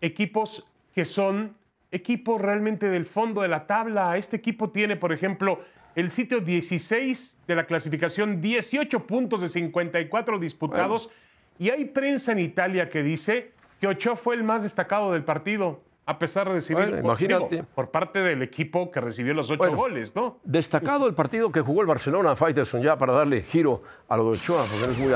equipos 0.00 0.66
que 0.94 1.04
son 1.04 1.54
equipos 1.92 2.40
realmente 2.40 2.88
del 2.88 3.06
fondo 3.06 3.42
de 3.42 3.48
la 3.48 3.66
tabla. 3.66 4.16
Este 4.16 4.36
equipo 4.36 4.70
tiene, 4.70 4.96
por 4.96 5.12
ejemplo, 5.12 5.60
el 5.94 6.10
sitio 6.10 6.40
16 6.40 7.38
de 7.46 7.54
la 7.54 7.64
clasificación, 7.64 8.40
18 8.40 9.06
puntos 9.06 9.40
de 9.40 9.48
54 9.48 10.38
disputados, 10.38 11.10
y 11.58 11.70
hay 11.70 11.86
prensa 11.86 12.32
en 12.32 12.38
Italia 12.38 12.88
que 12.88 13.02
dice 13.02 13.52
que 13.80 13.86
Ochoa 13.86 14.16
fue 14.16 14.34
el 14.34 14.44
más 14.44 14.62
destacado 14.62 15.12
del 15.12 15.24
partido. 15.24 15.80
A 16.08 16.18
pesar 16.18 16.48
de 16.48 16.54
recibir 16.54 16.84
Bueno, 16.84 16.96
por- 17.02 17.04
imagínate. 17.04 17.56
digo, 17.56 17.66
por 17.74 17.90
parte 17.90 18.20
del 18.20 18.40
equipo 18.40 18.90
que 18.90 18.98
recibió 18.98 19.34
los 19.34 19.50
ocho 19.50 19.58
Bueno. 19.58 19.76
goles, 19.76 20.14
¿no? 20.16 20.38
Destacado 20.42 21.06
el 21.06 21.12
partido 21.12 21.52
que 21.52 21.60
jugó 21.60 21.82
el 21.82 21.86
Barcelona, 21.86 22.34
Faitelson, 22.34 22.80
ya 22.80 22.96
para 22.96 23.12
darle 23.12 23.42
giro 23.42 23.82
a 24.08 24.16
lo 24.16 24.24
de 24.24 24.30
Ochoa, 24.38 24.64
porque 24.70 24.86
no 24.86 24.92
es 24.94 24.98
muy, 24.98 25.08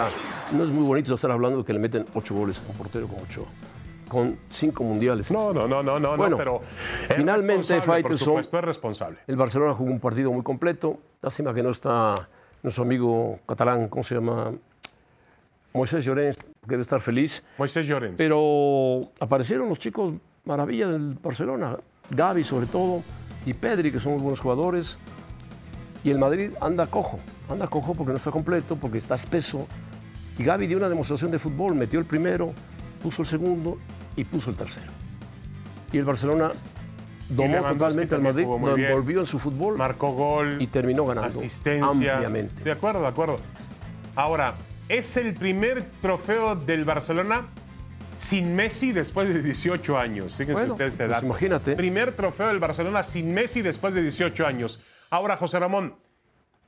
no 0.59 0.65
es 0.65 0.69
muy 0.71 0.85
bonito 0.85 1.15
estar 1.15 1.31
hablando 1.31 1.61
de 1.61 1.65
que 1.65 1.73
le 1.73 1.79
meten 1.79 2.05
ocho 2.13 2.35
goles 2.35 2.61
a 2.67 2.71
un 2.71 2.77
portero 2.77 3.07
como 3.09 3.23
Ochoa, 3.23 3.47
con 4.07 4.37
cinco 4.49 4.85
mundiales. 4.85 5.31
No, 5.33 5.51
no, 5.55 5.67
no, 5.67 5.83
no, 5.83 5.99
no, 5.99 6.15
Bueno, 6.15 6.33
no, 6.33 6.37
pero 6.37 6.61
finalmente, 7.17 7.75
por 7.77 7.85
Faitelson- 7.87 8.19
supuesto, 8.19 8.59
es 8.59 8.65
responsable. 8.65 9.19
El 9.27 9.37
Barcelona 9.37 9.73
jugó 9.73 9.91
un 9.91 9.99
partido 9.99 10.31
muy 10.31 10.43
completo. 10.43 10.99
Lástima 11.23 11.55
que 11.55 11.63
no 11.63 11.71
está 11.71 12.29
nuestro 12.63 12.85
amigo 12.85 13.39
catalán, 13.49 13.89
¿cómo 13.89 14.05
se 14.05 14.15
llama? 14.17 14.53
Moisés 15.73 16.05
Llorens, 16.05 16.37
que 16.37 16.45
debe 16.67 16.83
estar 16.83 17.01
feliz. 17.01 17.43
Moisés 17.57 17.87
Llorens. 17.87 18.15
Pero 18.19 19.11
aparecieron 19.21 19.71
los 19.71 19.79
chicos 19.79 20.13
maravilla 20.45 20.89
del 20.89 21.19
Barcelona. 21.23 21.77
Gaby, 22.11 22.45
sobre 22.45 22.67
todo, 22.67 23.03
y 23.47 23.55
Pedri, 23.55 23.91
que 23.91 23.99
son 23.99 24.13
muy 24.15 24.23
buenos 24.23 24.41
jugadores. 24.41 24.99
Y 26.05 26.11
el 26.11 26.19
Madrid 26.19 26.51
anda 26.61 26.87
cojo. 26.87 27.21
Anda 27.49 27.69
cojo 27.69 27.95
porque 27.95 28.13
no 28.13 28.19
está 28.19 28.31
completo, 28.31 28.77
porque 28.77 28.99
está 28.99 29.15
espeso. 29.15 29.67
Y 30.39 30.45
Gaby 30.45 30.67
dio 30.67 30.79
una 30.79 30.89
demostración 30.89 31.31
de 31.31 31.39
fútbol. 31.39 31.75
Metió 31.75 32.01
el 32.01 32.07
primero, 32.07 32.53
puso 33.03 33.23
el 33.23 33.29
segundo 33.29 33.79
y 34.17 34.25
puso 34.25 34.51
el 34.51 34.57
tercero. 34.57 34.91
Y 35.93 35.99
el 35.99 36.05
Barcelona 36.05 36.51
domó 37.29 37.63
totalmente 37.63 38.15
al 38.15 38.23
Madrid, 38.23 38.47
lo 38.47 38.77
envolvió 38.77 39.21
en 39.21 39.27
su 39.27 39.39
fútbol 39.39 39.77
Marcó 39.77 40.13
gol, 40.13 40.61
y 40.61 40.67
terminó 40.67 41.07
ganando 41.07 41.39
asistencia. 41.39 42.15
ampliamente. 42.15 42.63
De 42.65 42.73
acuerdo, 42.73 43.01
de 43.01 43.09
acuerdo. 43.09 43.37
Ahora, 44.17 44.55
es 44.89 45.17
el 45.17 45.35
primer 45.35 45.85
trofeo 46.01 46.57
del 46.57 46.85
Barcelona 46.85 47.47
sin 48.23 48.55
Messi 48.55 48.93
después 48.93 49.29
de 49.29 49.43
18 49.43 49.99
años. 49.99 50.33
Fíjense 50.37 50.53
Bueno, 50.53 50.73
ustedes 50.75 50.95
ese 50.95 51.07
pues 51.09 51.23
imagínate. 51.23 51.75
Primer 51.77 52.13
trofeo 52.13 52.49
del 52.49 52.61
Barcelona 52.61 53.03
sin 53.03 53.35
Messi 53.35 53.63
después 53.63 53.95
de 53.95 54.03
18 54.03 54.47
años. 54.47 54.81
Ahora, 55.11 55.37
José 55.37 55.59
Ramón, 55.59 55.97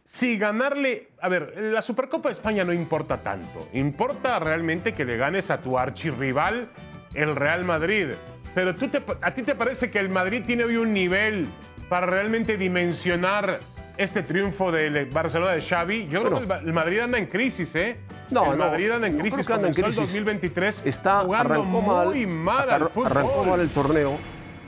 si 0.04 0.36
ganarle, 0.36 1.08
a 1.20 1.28
ver, 1.28 1.54
la 1.56 1.80
Supercopa 1.80 2.28
de 2.28 2.34
España 2.34 2.64
no 2.64 2.72
importa 2.72 3.22
tanto. 3.22 3.68
Importa 3.72 4.38
realmente 4.38 4.92
que 4.92 5.04
le 5.04 5.16
ganes 5.16 5.50
a 5.50 5.60
tu 5.60 5.78
archirrival, 5.78 6.68
el 7.14 7.36
Real 7.36 7.64
Madrid. 7.64 8.08
Pero 8.54 8.74
tú 8.74 8.88
te- 8.88 9.02
a 9.22 9.32
ti 9.34 9.42
te 9.42 9.54
parece 9.54 9.90
que 9.90 9.98
el 9.98 10.08
Madrid 10.10 10.42
tiene 10.46 10.64
hoy 10.64 10.76
un 10.76 10.92
nivel 10.92 11.46
para 11.88 12.06
realmente 12.06 12.56
dimensionar 12.56 13.60
este 13.96 14.22
triunfo 14.22 14.72
del 14.72 15.06
Barcelona 15.06 15.52
de 15.52 15.62
Xavi. 15.62 16.08
Yo 16.08 16.22
creo 16.24 16.42
que 16.46 16.52
el, 16.66 16.72
Madrid 16.72 16.98
anda 17.00 17.18
en 17.18 17.26
crisis, 17.26 17.74
¿eh? 17.76 17.96
No, 18.30 18.52
el 18.52 18.58
no, 18.58 18.66
Madrid 18.66 18.90
anda 18.90 19.06
en 19.06 19.16
no 19.16 19.20
crisis. 19.22 19.38
anda 19.50 19.68
en 19.68 19.74
comenzó 19.74 19.80
el 19.80 19.84
crisis. 19.84 19.98
2023 20.24 20.82
Está, 20.86 21.20
jugando 21.20 21.62
muy 21.64 21.82
mal, 21.82 22.26
mal 22.26 22.70
al 22.70 22.88
fútbol. 22.88 23.06
arrancó 23.06 23.44
mal 23.44 23.60
el 23.60 23.68
torneo 23.70 24.18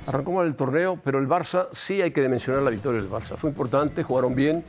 Arrancó 0.06 0.30
mal 0.32 0.46
el 0.46 0.54
torneo, 0.54 1.00
pero 1.02 1.18
el 1.18 1.26
Barça 1.26 1.66
sí 1.72 2.00
hay 2.00 2.12
que 2.12 2.28
mencionar 2.28 2.62
la 2.62 2.70
victoria 2.70 3.00
del 3.00 3.10
Barça. 3.10 3.36
Fue 3.36 3.50
importante, 3.50 4.04
jugaron 4.04 4.36
bien. 4.36 4.62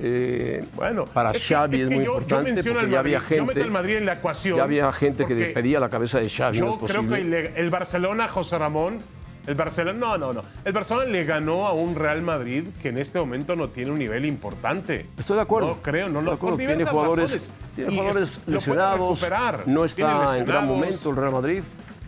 Eh, 0.00 0.64
Bueno, 0.74 1.04
para 1.04 1.30
es 1.30 1.46
que- 1.46 1.54
Xavi 1.54 1.82
es 1.82 1.86
muy 1.86 1.96
yo- 1.98 2.02
yo 2.02 2.12
importante 2.14 2.52
menciono 2.54 2.80
porque 2.80 2.90
ya 2.92 2.98
había 2.98 3.18
yo 3.18 3.24
meto 3.44 3.44
gente, 3.46 3.62
al 3.62 3.70
Madrid 3.70 3.96
en 3.98 4.06
la 4.06 4.14
ecuación, 4.14 4.56
ya 4.56 4.64
había 4.64 4.90
gente 4.92 5.24
que 5.26 5.34
pedía 5.54 5.78
la 5.78 5.88
cabeza 5.88 6.18
de 6.18 6.28
Xavi, 6.28 6.58
no 6.58 6.66
Yo 6.80 6.86
es 6.86 6.90
creo 6.92 7.08
que 7.08 7.52
el 7.54 7.70
Barcelona, 7.70 8.26
José 8.26 8.58
Ramón, 8.58 8.98
el 9.46 9.54
Barcelona, 9.54 9.98
no, 9.98 10.18
no, 10.18 10.32
no. 10.32 10.42
El 10.64 10.72
Barcelona 10.72 11.06
le 11.06 11.24
ganó 11.24 11.66
a 11.66 11.72
un 11.72 11.94
Real 11.94 12.22
Madrid 12.22 12.64
que 12.80 12.88
en 12.90 12.98
este 12.98 13.18
momento 13.18 13.56
no 13.56 13.68
tiene 13.68 13.90
un 13.90 13.98
nivel 13.98 14.24
importante. 14.24 15.06
Estoy 15.18 15.36
de 15.36 15.42
acuerdo. 15.42 15.68
No 15.68 15.82
creo, 15.82 16.08
no 16.08 16.20
Estoy 16.20 16.24
lo 16.24 16.30
de 16.30 16.36
acuerdo. 16.36 16.56
Tiene 16.58 16.84
jugadores, 16.84 17.50
tiene 17.74 17.90
jugadores 17.96 18.38
es- 18.38 18.48
lesionados, 18.48 19.22
no 19.66 19.84
está 19.84 20.38
en 20.38 20.44
gran 20.44 20.66
momento 20.66 21.10
el 21.10 21.16
Real 21.16 21.32
Madrid, 21.32 21.62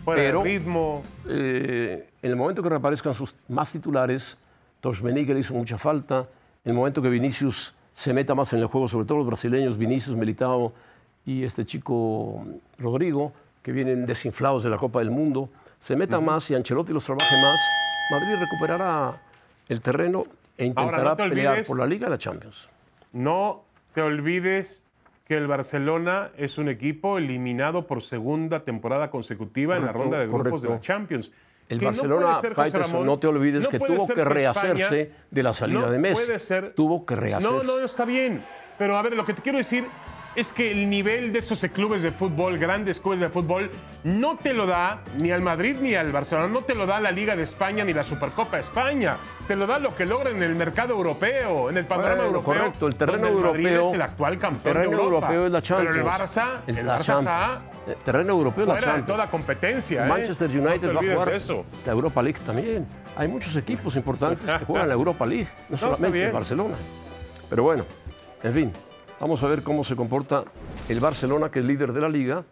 pero 0.05 0.43
ritmo. 0.43 1.03
eh, 1.27 2.07
en 2.21 2.29
el 2.31 2.35
momento 2.35 2.63
que 2.63 2.69
reaparezcan 2.69 3.13
sus 3.13 3.35
más 3.49 3.71
titulares, 3.71 4.37
Toshmeni 4.81 5.25
que 5.25 5.33
le 5.33 5.39
hizo 5.41 5.53
mucha 5.53 5.77
falta, 5.77 6.27
en 6.63 6.71
el 6.71 6.73
momento 6.73 7.01
que 7.01 7.09
Vinicius 7.09 7.73
se 7.93 8.13
meta 8.13 8.35
más 8.35 8.51
en 8.53 8.59
el 8.59 8.67
juego, 8.67 8.87
sobre 8.87 9.05
todo 9.05 9.19
los 9.19 9.27
brasileños, 9.27 9.77
Vinicius, 9.77 10.15
Militao 10.15 10.73
y 11.25 11.43
este 11.43 11.65
chico 11.65 12.45
Rodrigo, 12.77 13.31
que 13.63 13.71
vienen 13.71 14.05
desinflados 14.05 14.63
de 14.63 14.69
la 14.69 14.77
Copa 14.77 14.99
del 14.99 15.11
Mundo, 15.11 15.49
se 15.85 15.95
metan 15.95 16.25
más 16.25 16.49
y 16.49 16.55
Ancelotti 16.55 16.91
los 16.93 17.05
trabaje 17.05 17.35
más, 17.43 17.59
Madrid 18.09 18.39
recuperará 18.39 19.21
el 19.69 19.81
terreno 19.81 20.23
e 20.57 20.65
intentará 20.65 21.03
no 21.03 21.15
te 21.15 21.29
pelear 21.29 21.53
olvides- 21.57 21.67
por 21.67 21.77
la 21.77 21.85
Liga 21.85 22.07
y 22.07 22.09
la 22.09 22.17
Champions. 22.17 22.67
No 23.13 23.61
te 23.93 24.01
olvides 24.01 24.83
que 25.27 25.37
el 25.37 25.45
Barcelona 25.45 26.31
es 26.37 26.57
un 26.57 26.69
equipo 26.69 27.19
eliminado 27.19 27.85
por 27.85 28.01
segunda 28.01 28.61
temporada 28.63 29.11
consecutiva 29.11 29.77
en 29.77 29.85
la 29.85 29.91
ronda 29.91 30.17
de 30.17 30.25
grupos 30.25 30.63
de 30.63 30.69
la. 30.69 30.81
Champions. 30.81 31.31
El 31.69 31.77
Que 31.79 31.85
no 31.85 31.91
Barcelona, 31.91 32.41
Ramón, 32.79 33.05
no 33.05 33.19
te 33.19 33.27
olvides 33.27 33.63
no 33.63 33.69
que 33.69 33.77
tuvo 33.79 34.07
que 34.07 34.23
rehacerse 34.23 35.01
España- 35.01 35.25
de 35.29 35.43
la 35.43 35.53
salida 35.53 35.81
no 35.81 35.91
de 35.91 35.99
Messi. 35.99 36.25
Puede 36.25 36.39
ser. 36.39 36.73
Tuvo 36.73 37.05
que 37.05 37.13
No, 37.15 37.21
rehacerse. 37.21 37.67
no, 37.67 37.79
está 37.79 38.05
bien. 38.05 38.43
Pero 38.79 38.97
a 38.97 39.03
ver, 39.03 39.13
lo 39.13 39.23
que 39.23 39.33
te 39.35 39.41
quiero 39.43 39.59
decir 39.59 39.85
es 40.35 40.51
que 40.53 40.71
el 40.71 40.89
nivel 40.89 41.31
de 41.31 41.39
esos 41.39 41.59
clubes 41.73 42.03
de 42.03 42.11
fútbol, 42.11 42.57
grandes 42.57 42.99
clubes 42.99 43.19
de 43.21 43.29
fútbol, 43.29 43.71
no 44.03 44.35
te 44.37 44.53
lo 44.53 44.65
da 44.65 45.01
ni 45.19 45.31
al 45.31 45.41
Madrid 45.41 45.77
ni 45.81 45.95
al 45.95 46.11
Barcelona, 46.11 46.47
no 46.49 46.61
te 46.61 46.75
lo 46.75 46.85
da 46.85 46.99
la 46.99 47.11
Liga 47.11 47.35
de 47.35 47.43
España 47.43 47.83
ni 47.83 47.93
la 47.93 48.03
Supercopa 48.03 48.57
de 48.57 48.63
España. 48.63 49.17
Te 49.47 49.55
lo 49.55 49.65
da 49.67 49.79
lo 49.79 49.95
que 49.95 50.05
logra 50.05 50.29
en 50.31 50.41
el 50.43 50.55
mercado 50.55 50.93
europeo, 50.93 51.69
en 51.69 51.77
el 51.77 51.85
panorama 51.85 52.15
Bueno, 52.15 52.27
europeo. 52.37 52.53
correcto, 52.53 52.87
el 52.87 52.95
terreno 52.95 53.27
donde 53.29 53.41
Madrid 53.49 53.67
europeo. 53.67 53.89
es 53.89 53.95
el 53.95 54.01
actual 54.01 54.39
campeón 54.39 54.67
el 54.77 54.81
terreno 54.83 54.97
de 54.97 55.03
Europa. 55.03 55.27
europeo 55.27 55.45
es 55.45 55.51
la 55.51 55.61
Champions. 55.61 55.91
Pero 55.95 56.05
el 56.05 56.11
Barça, 56.11 56.47
el, 56.67 56.85
la 56.85 56.99
Barça 56.99 57.19
está 57.19 57.61
El 57.87 57.95
terreno 58.03 58.29
europeo 58.33 58.63
es 58.63 58.67
la 58.67 58.73
fuera 58.73 58.87
de 58.87 58.97
Champions. 58.97 59.07
toda 59.17 59.27
competencia. 59.31 60.05
¿eh? 60.05 60.09
Manchester 60.09 60.49
No 60.49 60.53
te 60.61 60.67
United 60.67 60.95
va 60.95 60.99
a 60.99 61.13
jugar 61.13 61.33
eso. 61.33 61.65
la 61.85 61.91
Europa 61.91 62.21
League 62.23 62.39
también. 62.45 62.87
Hay 63.15 63.27
muchos 63.27 63.55
equipos 63.55 63.95
importantes 63.95 64.49
que 64.49 64.65
juegan 64.65 64.87
la 64.89 64.93
Europa 65.01 65.25
League, 65.25 65.47
no 65.69 65.75
está 65.75 65.87
solamente 65.95 66.25
el 66.25 66.31
Barcelona. 66.31 66.75
Pero 67.49 67.63
bueno, 67.63 67.85
en 68.43 68.53
fin, 68.53 68.73
vamos 69.19 69.41
a 69.43 69.47
ver 69.47 69.63
cómo 69.63 69.83
se 69.83 69.95
comporta 69.95 70.43
el 70.89 70.99
Barcelona, 70.99 71.49
que 71.49 71.59
es 71.59 71.65
líder 71.65 71.93
de 71.93 72.01
la 72.01 72.09
liga 72.09 72.43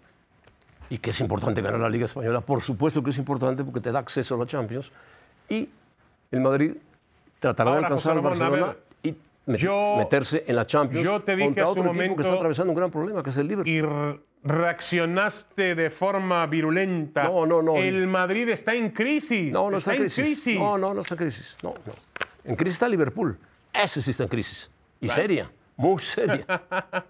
y 0.90 0.98
que 1.00 1.10
es 1.12 1.20
importante 1.22 1.62
ganar 1.62 1.80
la 1.80 1.90
Liga 1.90 2.06
Española. 2.06 2.42
Por 2.42 2.62
supuesto 2.62 3.04
que 3.04 3.10
es 3.12 3.18
importante 3.18 3.64
porque 3.64 3.80
te 3.80 3.92
da 3.92 4.00
acceso 4.00 4.36
a 4.36 4.38
la 4.38 4.46
Champions. 4.46 4.92
Y 5.50 5.70
el 6.32 6.40
Madrid 6.42 6.74
tratará 7.40 7.70
Ahora, 7.72 7.80
de 7.82 7.86
alcanzar 7.88 8.14
al 8.18 8.22
Barcelona 8.22 8.66
ver, 8.68 8.78
y 9.04 9.12
met- 9.52 9.58
yo- 9.58 9.96
meterse 9.98 10.44
en 10.48 10.56
la 10.56 10.66
Champions 10.68 11.04
yo 11.06 11.22
te 11.22 11.36
dije 11.36 11.48
contra 11.48 11.68
otro 11.68 11.82
un 11.82 11.88
equipo 11.90 12.00
que 12.02 12.04
momento- 12.10 12.22
está 12.22 12.34
atravesando 12.36 12.72
un 12.72 12.78
gran 12.78 12.92
problema, 12.92 13.24
que 13.24 13.30
es 13.32 13.38
el 13.38 13.48
Liverpool. 13.48 13.74
y 13.74 13.82
re- 13.82 14.20
reaccionaste 14.44 15.76
de 15.76 15.90
forma 15.90 16.46
virulenta. 16.48 17.24
No, 17.24 17.46
no, 17.46 17.62
no. 17.62 17.76
El 17.78 18.08
Madrid 18.08 18.50
está 18.50 18.74
en 18.76 18.90
crisis. 18.92 19.52
No, 19.52 19.72
no 19.72 19.78
está, 19.78 19.94
está 19.94 20.04
en 20.04 20.10
crisis. 20.26 20.60
No, 20.60 20.78
no, 20.78 20.94
no 20.94 21.02
está 21.02 21.16
en 21.16 21.20
crisis. 21.20 21.58
No, 21.64 21.74
no. 21.86 21.94
En 22.44 22.56
crisis 22.56 22.74
está 22.76 22.90
Liverpool. 22.90 23.38
Ese 23.74 24.02
sí 24.02 24.12
está 24.12 24.24
en 24.24 24.30
crisis. 24.30 24.70
Y 25.02 25.08
seria, 25.10 25.50
muy 25.76 26.00
seria. 26.00 26.46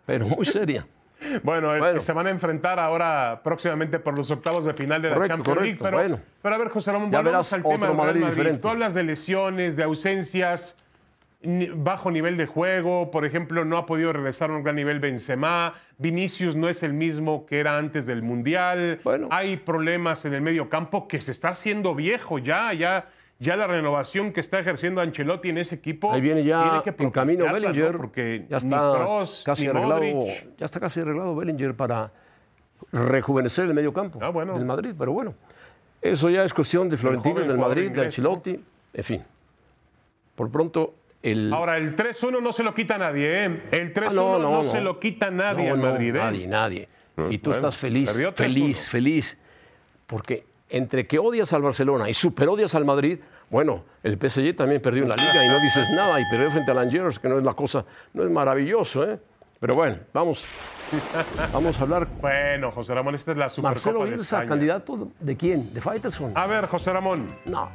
Pero 0.05 0.27
muy 0.27 0.45
seria. 0.45 0.85
Bueno, 1.41 2.01
se 2.01 2.13
van 2.13 2.27
a 2.27 2.29
enfrentar 2.29 2.79
ahora 2.79 3.41
próximamente 3.43 3.99
por 3.99 4.13
los 4.13 4.29
octavos 4.31 4.65
de 4.65 4.73
final 4.73 5.01
de 5.01 5.09
la 5.09 5.15
Correcto, 5.15 5.37
Champions 5.37 5.61
League. 5.61 5.79
Pero, 5.81 5.97
bueno. 5.97 6.19
pero 6.41 6.55
a 6.55 6.57
ver, 6.57 6.69
José 6.69 6.91
Ramón, 6.91 7.11
volvamos 7.11 7.53
al 7.53 7.63
tema 7.63 7.87
del 7.87 7.95
Madrid 7.95 8.21
Madrid. 8.21 8.59
Tú 8.61 8.67
hablas 8.69 8.93
de 8.93 9.03
lesiones, 9.03 9.75
de 9.75 9.83
ausencias, 9.83 10.77
bajo 11.75 12.11
nivel 12.11 12.37
de 12.37 12.45
juego. 12.45 13.11
Por 13.11 13.25
ejemplo, 13.25 13.65
no 13.65 13.77
ha 13.77 13.85
podido 13.85 14.13
regresar 14.13 14.49
a 14.49 14.53
un 14.53 14.63
gran 14.63 14.75
nivel 14.75 14.99
Benzema. 14.99 15.75
Vinicius 15.97 16.55
no 16.55 16.69
es 16.69 16.83
el 16.83 16.93
mismo 16.93 17.45
que 17.45 17.59
era 17.59 17.77
antes 17.77 18.05
del 18.05 18.21
Mundial. 18.21 18.99
Bueno. 19.03 19.27
Hay 19.31 19.57
problemas 19.57 20.25
en 20.25 20.33
el 20.33 20.41
medio 20.41 20.69
campo 20.69 21.07
que 21.07 21.21
se 21.21 21.31
está 21.31 21.49
haciendo 21.49 21.95
viejo 21.95 22.39
ya, 22.39 22.73
ya. 22.73 23.07
Ya 23.43 23.55
la 23.57 23.67
renovación 23.67 24.31
que 24.31 24.39
está 24.39 24.59
ejerciendo 24.59 25.01
Ancelotti 25.01 25.49
en 25.49 25.57
ese 25.57 25.75
equipo. 25.75 26.11
Ahí 26.11 26.21
viene 26.21 26.43
tiene 26.43 26.57
ya 26.57 26.81
que 26.83 26.95
en 27.03 27.11
camino. 27.11 27.45
Bellinger. 27.51 27.97
Porque 27.97 28.45
ya 28.49 28.57
ni 28.59 28.73
está 28.73 29.07
casi 29.45 29.63
ni 29.63 29.69
arreglado. 29.69 30.01
Modric. 30.01 30.57
Ya 30.57 30.65
está 30.65 30.79
casi 30.79 30.99
arreglado 31.01 31.35
Bellinger 31.35 31.75
para 31.75 32.11
rejuvenecer 32.91 33.65
el 33.67 33.73
medio 33.73 33.93
campo 33.93 34.19
Ah, 34.21 34.29
bueno. 34.29 34.53
del 34.55 34.65
Madrid. 34.65 34.93
Pero 34.97 35.11
bueno, 35.13 35.33
eso 36.01 36.29
ya 36.29 36.43
es 36.43 36.53
cuestión 36.53 36.89
de 36.89 36.97
Florentino, 36.97 37.41
del 37.41 37.57
Madrid, 37.57 37.91
de. 37.91 38.01
Ancelotti. 38.05 38.59
En 38.93 39.03
fin. 39.03 39.23
Por 40.35 40.49
pronto, 40.51 40.93
el. 41.21 41.51
Ahora, 41.53 41.77
el 41.77 41.95
3-1 41.95 42.41
no 42.41 42.51
se 42.53 42.63
lo 42.63 42.73
quita 42.73 42.97
nadie, 42.97 43.45
¿eh? 43.45 43.61
El 43.71 43.93
3-1 43.93 44.07
Ah, 44.09 44.13
no, 44.13 44.39
no, 44.39 44.51
no, 44.51 44.63
se 44.63 44.81
lo 44.81 44.99
quita 44.99 45.29
nadie 45.31 45.69
al 45.69 45.77
Madrid, 45.79 46.15
¿eh? 46.15 46.19
Nadie, 46.19 46.47
nadie. 46.47 46.87
Y 47.29 47.37
tú 47.37 47.51
bueno, 47.51 47.67
estás 47.67 47.77
feliz, 47.77 48.09
perdió 48.09 48.31
3-1. 48.31 48.35
feliz, 48.35 48.89
feliz. 48.89 49.37
Porque 50.07 50.45
entre 50.69 51.05
que 51.05 51.19
odias 51.19 51.53
al 51.53 51.61
Barcelona 51.61 52.09
y 52.09 52.13
super 52.13 52.49
odias 52.49 52.73
al 52.73 52.85
Madrid, 52.85 53.19
bueno, 53.53 53.83
el 54.01 54.17
PSG 54.17 54.55
también 54.55 54.81
perdió 54.81 55.03
en 55.03 55.09
la 55.09 55.15
liga 55.15 55.45
y 55.45 55.47
no 55.47 55.59
dices 55.59 55.87
nada 55.91 56.19
y 56.19 56.23
perdió 56.31 56.49
frente 56.49 56.71
al 56.71 56.79
Angers, 56.79 57.19
que 57.19 57.29
no 57.29 57.37
es 57.37 57.43
la 57.43 57.53
cosa, 57.53 57.85
no 58.11 58.23
es 58.23 58.29
maravilloso, 58.31 59.07
¿eh? 59.07 59.19
Pero 59.59 59.75
bueno, 59.75 59.97
vamos, 60.11 60.43
vamos 61.53 61.79
a 61.79 61.83
hablar. 61.83 62.07
Bueno, 62.19 62.71
José 62.71 62.95
Ramón, 62.95 63.13
esta 63.13 63.31
es 63.31 63.37
la 63.37 63.49
Supercopa 63.51 63.75
Marcelo 63.75 63.99
de 63.99 64.09
Bielsa, 64.09 64.37
España. 64.37 64.49
candidato 64.49 65.11
de 65.19 65.37
quién? 65.37 65.71
¿De 65.71 65.81
Faitelson? 65.81 66.31
A 66.35 66.47
ver, 66.47 66.65
José 66.65 66.93
Ramón. 66.93 67.27
No. 67.45 67.69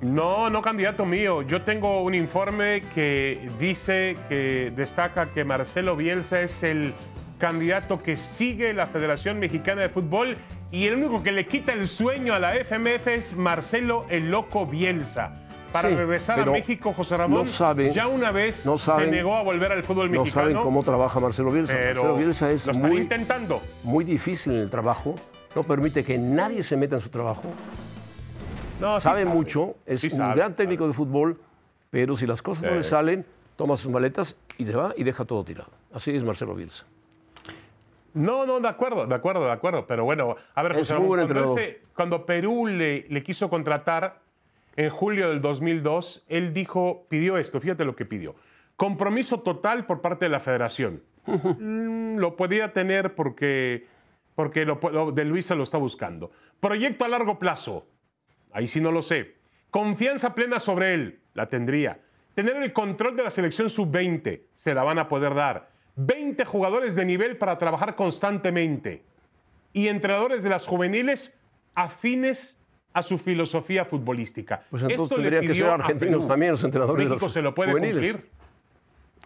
No, 0.00 0.48
no 0.48 0.62
candidato 0.62 1.04
mío. 1.04 1.42
Yo 1.42 1.60
tengo 1.60 2.02
un 2.02 2.14
informe 2.14 2.82
que 2.94 3.50
dice, 3.60 4.16
que 4.30 4.72
destaca 4.74 5.34
que 5.34 5.44
Marcelo 5.44 5.96
Bielsa 5.96 6.40
es 6.40 6.62
el 6.62 6.94
candidato 7.38 8.02
que 8.02 8.16
sigue 8.16 8.72
la 8.72 8.86
Federación 8.86 9.38
Mexicana 9.38 9.82
de 9.82 9.90
Fútbol 9.90 10.38
y 10.70 10.86
el 10.86 10.94
único 10.94 11.22
que 11.22 11.32
le 11.32 11.46
quita 11.46 11.72
el 11.72 11.88
sueño 11.88 12.34
a 12.34 12.38
la 12.38 12.56
FMF 12.56 13.06
es 13.08 13.36
Marcelo 13.36 14.04
el 14.08 14.30
Loco 14.30 14.66
Bielsa. 14.66 15.42
Para 15.72 15.90
Sí, 15.90 15.94
regresar 15.96 16.40
a 16.40 16.46
México, 16.46 16.92
José 16.94 17.16
Ramón, 17.18 17.44
no 17.44 17.50
saben- 17.50 17.92
ya 17.92 18.06
una 18.06 18.30
vez 18.30 18.64
no 18.64 18.78
se 18.78 18.86
saben- 18.86 19.10
negó 19.10 19.36
a 19.36 19.42
volver 19.42 19.72
al 19.72 19.82
fútbol 19.84 20.10
No 20.10 20.20
mexicano. 20.22 20.48
saben 20.50 20.62
cómo 20.62 20.82
trabaja 20.82 21.20
Marcelo 21.20 21.50
Bielsa. 21.50 21.74
pero 21.74 22.02
Marcelo 22.02 22.16
Bielsa 22.16 22.50
es 22.50 22.66
lo 22.66 22.72
están 22.72 22.90
muy, 22.90 23.00
intentando. 23.02 23.60
muy 23.82 24.04
difícil 24.04 24.54
en 24.54 24.60
el 24.60 24.70
trabajo, 24.70 25.16
no 25.54 25.64
permite 25.64 26.02
que 26.04 26.16
nadie 26.16 26.62
se 26.62 26.76
meta 26.76 26.96
en 26.96 27.02
su 27.02 27.10
trabajo. 27.10 27.42
No, 28.80 28.98
sí 29.00 29.04
sabe 29.04 29.24
mucho, 29.24 29.74
es 29.84 30.00
Sí 30.00 30.06
un 30.08 30.16
sabe, 30.18 30.36
gran 30.36 30.54
técnico 30.54 30.86
de 30.86 30.94
fútbol, 30.94 31.40
pero 31.90 32.16
si 32.16 32.26
las 32.26 32.40
cosas 32.42 32.64
no 32.70 32.76
le 32.76 32.82
salen, 32.82 33.26
toma 33.56 33.76
sus 33.76 33.90
maletas 33.90 34.36
y 34.58 34.64
se 34.64 34.74
va 34.74 34.94
y 34.96 35.04
deja 35.04 35.24
todo 35.24 35.44
tirado. 35.44 35.70
Así 35.92 36.10
es 36.14 36.22
Marcelo 36.24 36.54
Bielsa. 36.54 36.84
No, 38.16 38.46
no, 38.46 38.60
de 38.60 38.68
acuerdo, 38.68 39.06
de 39.06 39.14
acuerdo, 39.14 39.44
de 39.44 39.52
acuerdo. 39.52 39.86
Pero 39.86 40.04
bueno, 40.04 40.36
a 40.54 40.62
ver, 40.62 40.72
José 40.72 40.94
cuando, 41.44 41.56
ese- 41.60 41.80
cuando 41.94 42.26
Perú 42.26 42.66
le, 42.66 43.06
le 43.08 43.22
quiso 43.22 43.48
contratar 43.50 44.20
en 44.76 44.90
julio 44.90 45.28
del 45.30 45.40
2002, 45.40 46.24
él 46.28 46.52
dijo, 46.52 47.06
pidió 47.08 47.38
esto, 47.38 47.60
fíjate 47.60 47.84
lo 47.84 47.94
que 47.94 48.04
pidió. 48.04 48.34
Compromiso 48.76 49.40
total 49.40 49.86
por 49.86 50.00
parte 50.00 50.24
de 50.26 50.30
la 50.30 50.40
federación. 50.40 51.02
Mm, 51.26 52.16
lo 52.18 52.36
podía 52.36 52.72
tener 52.72 53.14
porque, 53.14 53.86
porque 54.34 54.64
lo, 54.64 54.78
lo- 54.92 55.12
de 55.12 55.24
Luisa 55.24 55.54
lo 55.54 55.62
está 55.62 55.78
buscando. 55.78 56.30
Proyecto 56.60 57.04
a 57.04 57.08
largo 57.08 57.38
plazo. 57.38 57.86
Ahí 58.52 58.68
sí 58.68 58.80
no 58.80 58.92
lo 58.92 59.02
sé. 59.02 59.34
Confianza 59.70 60.34
plena 60.34 60.58
sobre 60.58 60.94
él. 60.94 61.20
La 61.34 61.48
tendría. 61.48 62.00
Tener 62.34 62.56
el 62.56 62.72
control 62.72 63.16
de 63.16 63.24
la 63.24 63.30
selección 63.30 63.68
sub-20. 63.70 64.42
Se 64.54 64.74
la 64.74 64.82
van 64.84 64.98
a 64.98 65.08
poder 65.08 65.34
dar. 65.34 65.68
20 65.96 66.44
jugadores 66.44 66.94
de 66.94 67.04
nivel 67.04 67.36
para 67.36 67.58
trabajar 67.58 67.96
constantemente. 67.96 69.02
Y 69.72 69.88
entrenadores 69.88 70.42
de 70.42 70.50
las 70.50 70.66
juveniles 70.66 71.38
afines 71.74 72.58
a 72.92 73.02
su 73.02 73.18
filosofía 73.18 73.84
futbolística. 73.84 74.62
Pues 74.70 74.82
entonces 74.82 75.02
Esto 75.04 75.16
le 75.16 75.22
tendrían 75.30 75.46
que 75.52 75.54
ser 75.58 75.70
argentinos 75.70 76.26
también 76.26 76.52
los 76.52 76.64
entrenadores 76.64 77.04
de 77.04 77.08
¿México 77.10 77.26
las 77.26 77.32
se 77.32 77.42
lo 77.42 77.54
puede 77.54 77.70
juveniles. 77.72 78.12
cumplir? 78.12 78.30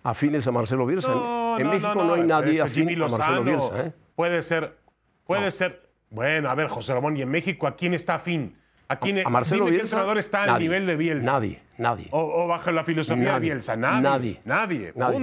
Afines 0.02 0.46
a 0.46 0.50
Marcelo 0.50 0.86
Bielsa. 0.86 1.14
No, 1.14 1.58
en 1.58 1.66
no, 1.66 1.72
México 1.72 1.94
no, 1.94 2.04
no, 2.04 2.14
hay 2.14 2.22
nadie 2.22 2.60
afín 2.60 3.00
a 3.02 3.08
Marcelo 3.08 3.44
Bielsa. 3.44 3.86
¿eh? 3.86 3.92
Puede 4.16 4.42
ser, 4.42 4.76
puede 5.24 5.50
ser. 5.50 5.88
Bueno, 6.10 6.50
a 6.50 6.54
ver, 6.56 6.66
José 6.68 6.94
Ramón, 6.94 7.16
¿y 7.16 7.22
en 7.22 7.28
México 7.28 7.66
a 7.68 7.76
quién 7.76 7.94
está 7.94 8.14
afín? 8.16 8.56
¿A 8.88 8.98
quién 8.98 9.24
A 9.24 9.30
Marcelo 9.30 9.66
qué 9.66 9.72
Bielsa. 9.72 9.96
entrenador 9.98 10.18
está 10.18 10.42
al 10.42 10.46
nadie, 10.48 10.60
nivel 10.64 10.86
de 10.86 10.96
Bielsa? 10.96 11.30
Nadie, 11.32 11.60
nadie. 11.78 12.08
O, 12.10 12.42
o 12.44 12.48
bajo 12.48 12.72
la 12.72 12.82
filosofía 12.82 13.34
de 13.34 13.40
Bielsa. 13.40 13.76
Nadie. 13.76 14.02
nadie, 14.02 14.40
Nadie. 14.44 14.92
nadie. 14.96 15.20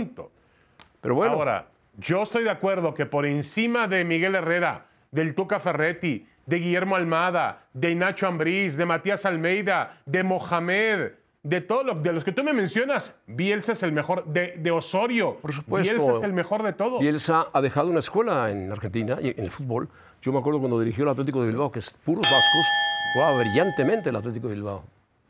Pero 1.07 1.15
bueno, 1.15 1.35
Ahora, 1.35 1.67
yo 1.95 2.21
estoy 2.21 2.43
de 2.43 2.49
acuerdo 2.49 2.93
que 2.93 3.05
por 3.05 3.25
encima 3.25 3.87
de 3.87 4.03
Miguel 4.03 4.35
Herrera, 4.35 4.87
del 5.09 5.35
Tuca 5.35 5.57
Ferretti, 5.57 6.27
de 6.45 6.57
Guillermo 6.57 6.97
Almada, 6.97 7.63
de 7.71 7.95
Nacho 7.95 8.27
Ambriz, 8.27 8.75
de 8.75 8.85
Matías 8.85 9.25
Almeida, 9.25 10.01
de 10.05 10.23
Mohamed, 10.23 11.11
de 11.43 11.61
todos 11.61 11.85
lo, 11.85 11.95
de 11.95 12.11
los 12.11 12.25
que 12.25 12.33
tú 12.33 12.43
me 12.43 12.51
mencionas, 12.51 13.17
Bielsa 13.25 13.71
es 13.71 13.83
el 13.83 13.93
mejor, 13.93 14.25
de, 14.25 14.69
Osorio. 14.69 15.37
Por 15.37 15.53
supuesto. 15.53 15.93
Bielsa 15.93 16.11
es 16.17 16.23
el 16.23 16.33
mejor 16.33 16.61
de 16.61 16.73
todos. 16.73 16.99
Bielsa 16.99 17.47
ha 17.53 17.61
dejado 17.61 17.89
una 17.89 17.99
escuela 17.99 18.51
en 18.51 18.69
Argentina, 18.69 19.15
en 19.17 19.45
el 19.45 19.49
fútbol. 19.49 19.87
Yo 20.21 20.33
me 20.33 20.39
acuerdo 20.39 20.59
cuando 20.59 20.77
dirigió 20.77 21.05
el 21.05 21.11
Atlético 21.11 21.39
de 21.39 21.47
Bilbao, 21.47 21.71
que 21.71 21.79
es 21.79 21.97
puros 22.03 22.23
vascos, 22.23 22.65
jugaba 23.13 23.37
brillantemente 23.37 24.09
el 24.09 24.17
Atlético 24.17 24.49
de 24.49 24.55
Bilbao. 24.55 24.83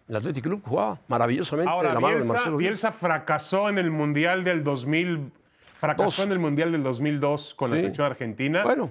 El 0.07 0.15
Atlético 0.15 0.50
Club 0.50 0.62
jugaba 0.65 1.00
maravillosamente 1.10 1.69
Ahora, 1.69 1.89
de 1.89 1.93
la 1.96 2.00
mano 2.00 2.15
Bielsa, 2.15 2.27
de 2.27 2.34
Marcelo 2.34 2.57
Bielsa 2.57 2.91
fracasó 2.93 3.67
en 3.67 3.77
el 3.77 3.91
Mundial 3.91 4.46
del 4.46 4.63
2000, 4.63 5.31
fracasó 5.79 6.03
Dos. 6.05 6.19
en 6.19 6.31
el 6.31 6.39
Mundial 6.39 6.72
del 6.72 6.84
2002 6.84 7.53
con 7.55 7.69
la 7.72 7.75
Sí. 7.77 7.81
selección 7.81 8.05
argentina. 8.07 8.63
Bueno, 8.63 8.89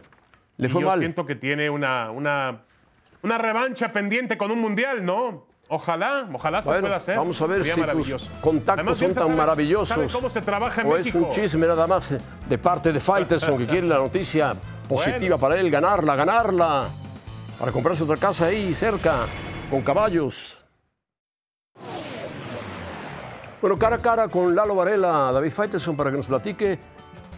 le 0.56 0.68
Y 0.68 0.70
fue 0.70 0.82
yo 0.82 0.88
mal. 0.88 0.98
siento 1.00 1.26
que 1.26 1.34
tiene 1.34 1.68
una, 1.70 2.10
una, 2.10 2.60
una 3.22 3.38
revancha 3.38 3.92
pendiente 3.92 4.36
con 4.38 4.50
un 4.50 4.60
mundial, 4.60 5.04
¿no? 5.04 5.44
Ojalá, 5.68 6.28
ojalá 6.32 6.62
se 6.62 6.68
Bueno, 6.68 6.82
pueda 6.82 6.96
hacer. 6.96 7.16
vamos 7.16 7.42
a 7.42 7.46
ver 7.46 7.64
Sería 7.64 7.92
si 7.92 8.12
tus 8.12 8.22
contactos 8.40 8.74
Además, 8.74 8.98
son 8.98 9.08
tan 9.14 9.24
sabe- 9.26 9.36
maravillosos. 9.36 9.88
sabe 9.88 10.06
cómo 10.12 10.30
se 10.30 10.40
trabaja 10.40 10.82
en 10.82 10.86
o 10.86 10.90
México. 10.92 11.18
es 11.18 11.24
un 11.24 11.30
chisme 11.30 11.66
nada 11.66 11.86
más 11.88 12.16
de 12.48 12.58
parte 12.58 12.92
de 12.92 13.00
Faitelson 13.00 13.58
que 13.58 13.66
quiere 13.66 13.88
la 13.88 13.96
noticia 13.96 14.54
positiva 14.88 15.18
Bueno. 15.18 15.38
para 15.38 15.58
él, 15.58 15.68
ganarla, 15.68 16.14
ganarla, 16.14 16.88
para 17.58 17.72
comprarse 17.72 18.04
otra 18.04 18.16
casa 18.16 18.46
ahí 18.46 18.74
cerca, 18.74 19.26
con 19.68 19.82
caballos. 19.82 20.55
Bueno, 23.60 23.78
cara 23.78 23.96
a 23.96 24.02
cara 24.02 24.28
con 24.28 24.54
Lalo 24.54 24.74
Varela, 24.74 25.30
David 25.32 25.50
Faitelson, 25.50 25.96
para 25.96 26.10
que 26.10 26.18
nos 26.18 26.26
platique 26.26 26.78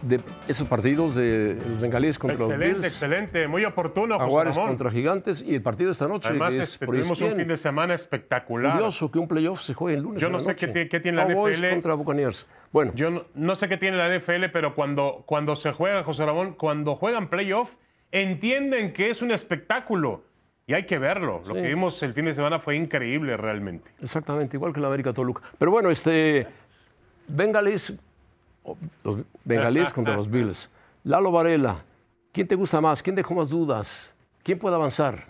de 0.01 0.19
esos 0.47 0.67
partidos 0.67 1.15
de 1.15 1.55
los 1.55 1.81
bengalíes 1.81 2.17
contra 2.17 2.37
los 2.39 2.49
Excelente, 2.49 2.73
Bills, 2.75 2.85
excelente. 2.85 3.47
Muy 3.47 3.65
oportuno, 3.65 4.17
José 4.19 4.43
Ramón. 4.45 4.67
contra 4.67 4.91
Gigantes 4.91 5.41
y 5.41 5.55
el 5.55 5.61
partido 5.61 5.91
esta 5.91 6.07
noche. 6.07 6.29
Además, 6.29 6.53
que 6.53 6.61
es 6.61 6.73
este, 6.73 6.85
tuvimos 6.85 7.19
un 7.21 7.35
fin 7.35 7.47
de 7.47 7.57
semana 7.57 7.93
espectacular. 7.95 8.73
Curioso 8.73 9.11
que 9.11 9.19
un 9.19 9.27
playoff 9.27 9.61
se 9.61 9.73
juegue 9.73 9.97
el 9.97 10.03
lunes. 10.03 10.21
Yo 10.21 10.29
no 10.29 10.39
sé 10.39 10.55
qué 10.55 10.87
qué 10.87 10.99
tiene 10.99 11.17
la 11.17 11.27
Cowboys 11.27 11.59
NFL. 11.59 11.69
contra 11.69 11.93
Buccaneers. 11.95 12.47
Bueno, 12.71 12.93
Yo 12.95 13.09
no, 13.09 13.25
no 13.33 13.55
sé 13.55 13.67
qué 13.67 13.77
tiene 13.77 13.97
la 13.97 14.15
NFL, 14.17 14.45
pero 14.53 14.75
cuando, 14.75 15.23
cuando 15.25 15.55
se 15.55 15.71
juega, 15.71 16.03
José 16.03 16.25
Ramón, 16.25 16.53
cuando 16.53 16.95
juegan 16.95 17.29
playoff, 17.29 17.71
entienden 18.11 18.93
que 18.93 19.09
es 19.09 19.21
un 19.21 19.31
espectáculo. 19.31 20.23
Y 20.69 20.73
hay 20.75 20.85
que 20.85 20.99
verlo. 20.99 21.41
Lo 21.47 21.55
Sí. 21.55 21.61
que 21.63 21.67
vimos 21.67 22.03
el 22.03 22.13
fin 22.13 22.25
de 22.25 22.33
semana 22.35 22.59
fue 22.59 22.75
increíble 22.75 23.35
realmente. 23.37 23.89
exactamente, 23.99 24.55
igual 24.55 24.71
que 24.71 24.79
la 24.79 24.85
América 24.85 25.11
Toluca. 25.11 25.41
Pero 25.57 25.71
bueno, 25.71 25.89
este. 25.89 26.45
Bengalís. 27.27 27.91
o- 28.63 28.77
Los 29.03 29.17
bengalíes 29.43 29.91
contra 29.91 30.15
los 30.15 30.29
Bills. 30.31 30.69
Lalo 31.05 31.31
Varela. 31.31 31.83
¿Quién 32.31 32.47
te 32.47 32.53
gusta 32.53 32.79
más? 32.81 33.01
¿Quién 33.01 33.15
dejó 33.15 33.33
más 33.33 33.49
dudas? 33.49 34.15
¿Quién 34.43 34.59
puede 34.59 34.75
avanzar? 34.75 35.25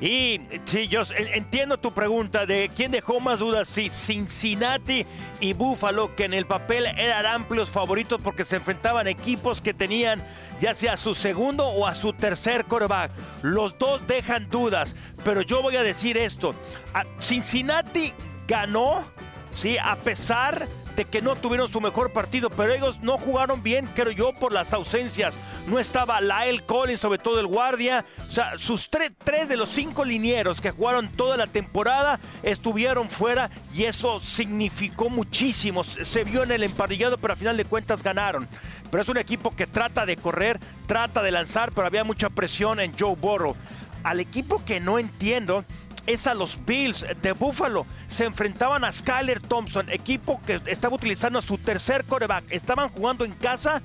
Y 0.00 0.40
sí, 0.64 0.86
yo 0.86 1.02
en- 1.16 1.26
entiendo 1.34 1.76
tu 1.78 1.92
pregunta 1.92 2.46
de 2.46 2.70
quién 2.74 2.92
dejó 2.92 3.18
más 3.18 3.40
dudas, 3.40 3.66
si 3.68 3.88
Cincinnati 3.90 5.04
y 5.40 5.54
Buffalo, 5.54 6.14
que 6.14 6.24
en 6.24 6.34
el 6.34 6.46
papel 6.46 6.86
eran 6.86 7.26
amplios 7.26 7.68
favoritos 7.70 8.20
porque 8.22 8.44
se 8.44 8.56
enfrentaban 8.56 9.08
equipos 9.08 9.60
que 9.60 9.74
tenían 9.74 10.22
ya 10.60 10.74
sea 10.74 10.96
su 10.96 11.14
segundo 11.14 11.66
o 11.66 11.86
a 11.86 11.94
su 11.96 12.12
tercer 12.12 12.64
coreback. 12.66 13.10
Los 13.42 13.76
dos 13.78 14.06
dejan 14.06 14.48
dudas, 14.50 14.94
pero 15.24 15.42
yo 15.42 15.62
voy 15.62 15.74
a 15.76 15.82
decir 15.82 16.16
esto. 16.16 16.54
Cincinnati 17.20 18.12
ganó, 18.46 19.04
sí, 19.52 19.76
a 19.82 19.96
pesar 19.96 20.68
de 20.98 21.04
que 21.04 21.22
no 21.22 21.36
tuvieron 21.36 21.68
su 21.70 21.80
mejor 21.80 22.12
partido, 22.12 22.50
pero 22.50 22.72
ellos 22.74 22.98
no 23.02 23.16
jugaron 23.18 23.62
bien, 23.62 23.86
creo 23.94 24.10
yo, 24.10 24.32
por 24.32 24.52
las 24.52 24.72
ausencias. 24.72 25.36
No 25.68 25.78
estaba 25.78 26.20
Lyle 26.20 26.60
Collins, 26.66 26.98
sobre 26.98 27.20
todo 27.20 27.38
el 27.38 27.46
guardia. 27.46 28.04
O 28.28 28.32
sea, 28.32 28.58
sus 28.58 28.90
tre- 28.90 29.14
tres 29.22 29.48
de 29.48 29.56
los 29.56 29.68
cinco 29.68 30.04
linieros 30.04 30.60
que 30.60 30.72
jugaron 30.72 31.08
toda 31.08 31.36
la 31.36 31.46
temporada 31.46 32.18
estuvieron 32.42 33.08
fuera 33.10 33.48
y 33.72 33.84
eso 33.84 34.18
significó 34.18 35.08
muchísimo. 35.08 35.84
Se 35.84 36.04
se 36.04 36.24
vio 36.24 36.42
en 36.42 36.50
el 36.50 36.64
emparrillado, 36.64 37.16
pero 37.16 37.34
al 37.34 37.38
final 37.38 37.56
de 37.56 37.64
cuentas 37.64 38.02
ganaron. 38.02 38.48
Pero 38.90 39.00
es 39.02 39.08
un 39.08 39.18
equipo 39.18 39.54
que 39.54 39.68
trata 39.68 40.04
de 40.04 40.16
correr, 40.16 40.58
trata 40.88 41.22
de 41.22 41.30
lanzar, 41.30 41.70
pero 41.70 41.86
había 41.86 42.02
mucha 42.02 42.28
presión 42.28 42.80
en 42.80 42.92
Joe 42.98 43.14
Burrow. 43.14 43.54
Al 44.02 44.18
equipo 44.18 44.64
que 44.64 44.80
no 44.80 44.98
entiendo 44.98 45.64
es 46.08 46.26
a 46.26 46.34
los 46.34 46.58
Bills 46.64 47.04
de 47.22 47.32
Buffalo. 47.32 47.86
Se 48.08 48.24
enfrentaban 48.24 48.82
a 48.82 48.90
Skyler 48.90 49.40
Thompson, 49.40 49.90
equipo 49.90 50.40
que 50.46 50.60
estaba 50.66 50.96
utilizando 50.96 51.42
su 51.42 51.58
tercer 51.58 52.04
coreback. 52.04 52.44
Estaban 52.48 52.88
jugando 52.88 53.24
en 53.26 53.32
casa 53.32 53.82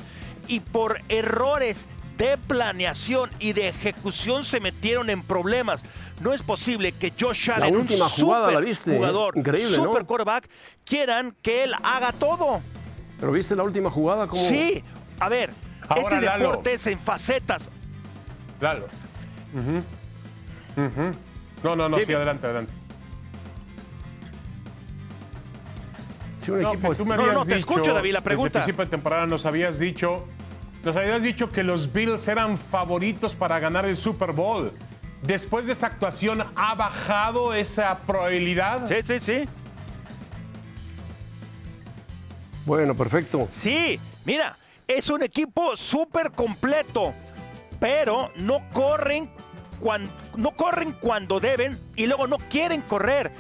y 0.48 0.62
por 0.62 1.02
errores 1.10 1.88
de 2.18 2.38
planeación 2.38 3.30
y 3.40 3.52
de 3.54 3.68
ejecución 3.68 4.46
se 4.46 4.62
metieron 4.62 5.10
en 5.10 5.22
problemas. 5.22 5.84
No 6.22 6.32
es 6.34 6.42
posible 6.42 6.94
que 6.94 7.12
Josh 7.20 7.52
Allen, 7.52 7.76
última 7.76 8.06
un 8.06 8.12
jugada 8.12 8.48
la 8.48 8.52
super 8.54 8.66
viste, 8.66 8.94
¿eh? 8.94 8.98
jugador, 8.98 9.38
Increíble, 9.38 9.78
¿no? 9.78 9.84
super 9.84 10.06
quarterback, 10.06 10.50
quieran 10.86 11.36
que 11.42 11.66
él 11.66 11.74
haga 11.84 12.14
todo. 12.14 12.62
¿Pero 13.20 13.32
viste 13.34 13.54
la 13.56 13.64
última 13.64 13.90
jugada? 13.90 14.28
Como... 14.28 14.42
Sí, 14.48 14.82
a 15.20 15.28
ver, 15.28 15.52
Ahora, 15.90 16.16
este 16.16 16.26
Lalo. 16.26 16.48
deporte 16.48 16.74
es 16.74 16.88
en 16.88 17.00
facetas. 17.00 17.70
Ujú. 20.78 21.12
No, 21.64 21.76
no, 21.76 21.88
no, 21.90 21.96
Dime. 21.98 22.08
sí, 22.08 22.14
adelante, 22.14 22.46
adelante. 22.46 22.74
Si 26.40 26.52
un 26.52 26.62
No, 26.62 26.72
equipo 26.74 26.90
que 26.90 26.96
tú 26.98 27.04
es- 27.04 27.08
me 27.08 27.16
No, 27.16 27.22
habías 27.22 27.36
no, 27.36 27.46
te 27.46 27.56
escucho, 27.56 27.94
David, 27.94 28.12
la 28.12 28.20
Desde 28.20 28.24
pregunta. 28.26 28.60
el 28.60 28.64
principio 28.66 28.86
de 28.86 28.92
temporada 28.92 29.26
nos 29.26 29.46
habías 29.46 29.80
dicho, 29.80 30.26
nos 30.84 30.96
habías 30.96 31.24
dicho 31.24 31.50
que 31.50 31.64
los 31.64 31.92
Bills 31.94 32.28
eran 32.28 32.58
favoritos 32.58 33.34
para 33.34 33.60
ganar 33.60 33.86
el 33.86 33.96
Super 33.96 34.34
Bowl. 34.34 34.74
Después 35.22 35.66
de 35.68 35.72
esta 35.72 35.88
actuación, 35.88 36.44
¿ha 36.58 36.76
bajado 36.76 37.54
esa 37.54 37.98
probabilidad? 38.00 38.86
Sí, 38.88 38.96
sí, 39.04 39.20
sí. 39.22 39.46
Bueno, 42.66 42.94
perfecto. 42.96 43.48
Sí, 43.50 44.00
mira, 44.26 44.58
es 44.88 45.10
un 45.10 45.24
equipo 45.24 45.78
súper 45.78 46.32
completo, 46.32 47.14
pero 47.80 48.32
no 48.36 48.68
corren, 48.74 49.30
no 50.36 50.52
corren 50.52 50.94
cuando 50.94 51.40
deben 51.40 51.80
y 51.96 52.08
luego 52.08 52.28
no 52.28 52.38
quieren 52.38 52.82
correr. 52.82 53.32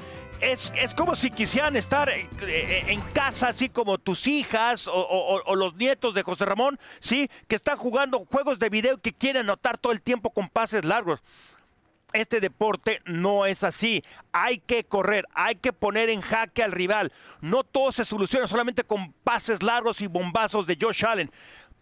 Es, 0.42 0.74
es 0.76 0.94
como 0.94 1.16
si 1.16 1.32
quisieran 1.32 1.78
estar 1.78 2.10
eh, 2.10 2.28
eh, 2.42 2.84
en 2.88 3.00
casa, 3.14 3.50
así 3.50 3.70
como 3.70 3.98
tus 3.98 4.28
hijas 4.28 4.90
o 4.92 5.56
los 5.56 5.76
nietos 5.76 6.14
de 6.14 6.24
José 6.24 6.46
Ramón, 6.46 6.78
¿sí? 7.00 7.30
Que 7.48 7.56
están 7.56 7.78
jugando 7.78 8.26
juegos 8.30 8.60
de 8.60 8.70
video 8.70 8.98
que 8.98 9.14
quieren 9.14 9.44
anotar 9.44 9.78
todo 9.78 9.94
el 9.94 10.02
tiempo 10.02 10.32
con 10.32 10.50
pases 10.50 10.84
largos 10.84 11.24
este 12.14 12.40
deporte 12.40 13.02
no 13.06 13.46
es 13.46 13.64
así. 13.64 14.04
Hay 14.32 14.60
que 14.60 14.86
correr, 14.86 15.26
hay 15.34 15.56
que 15.56 15.74
poner 15.74 16.10
en 16.10 16.22
jaque 16.22 16.64
al 16.64 16.72
rival. 16.72 17.12
No 17.42 17.64
todo 17.64 17.92
se 17.92 18.06
soluciona 18.06 18.48
solamente 18.48 18.84
con 18.84 19.12
pases 19.24 19.62
largos 19.64 20.00
y 20.02 20.08
bombazos 20.08 20.66
de 20.68 20.78
Josh 20.80 21.06
Allen. 21.06 21.32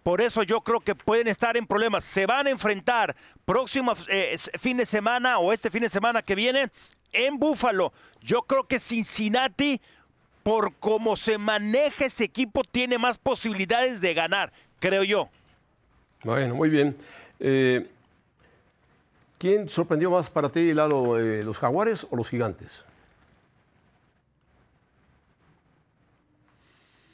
Por 0.04 0.22
eso 0.22 0.44
yo 0.44 0.62
creo 0.62 0.80
que 0.80 0.96
pueden 0.96 1.28
estar 1.28 1.56
en 1.58 1.68
problemas. 1.68 2.04
Se 2.04 2.26
van 2.26 2.48
a 2.48 2.50
enfrentar 2.50 3.16
próximo 3.46 3.94
eh, 4.08 4.38
fin 4.60 4.78
de 4.78 4.86
semana 4.86 5.40
o 5.40 5.54
este 5.54 5.70
fin 5.70 5.82
de 5.82 5.90
semana 5.90 6.22
que 6.22 6.36
viene 6.36 6.72
en 7.12 7.38
Búfalo. 7.38 7.94
Yo 8.22 8.42
creo 8.44 8.64
que 8.64 8.80
Cincinnati, 8.80 9.80
por 10.44 10.74
cómo 10.76 11.16
se 11.16 11.38
maneja 11.38 12.06
ese 12.06 12.24
equipo, 12.24 12.64
tiene 12.64 12.98
más 12.98 13.18
posibilidades 13.18 14.02
de 14.02 14.14
ganar, 14.14 14.52
creo 14.80 15.04
yo. 15.04 15.30
Bueno, 16.24 16.56
muy 16.56 16.70
bien. 16.70 16.96
Eh, 17.40 17.88
¿Quién 19.38 19.70
sorprendió 19.70 20.12
más 20.12 20.30
para 20.30 20.50
ti, 20.50 20.74
Lalo, 20.74 21.20
eh, 21.20 21.42
los 21.44 21.58
jaguares 21.58 22.06
o 22.10 22.16
los 22.16 22.30
gigantes? 22.30 22.84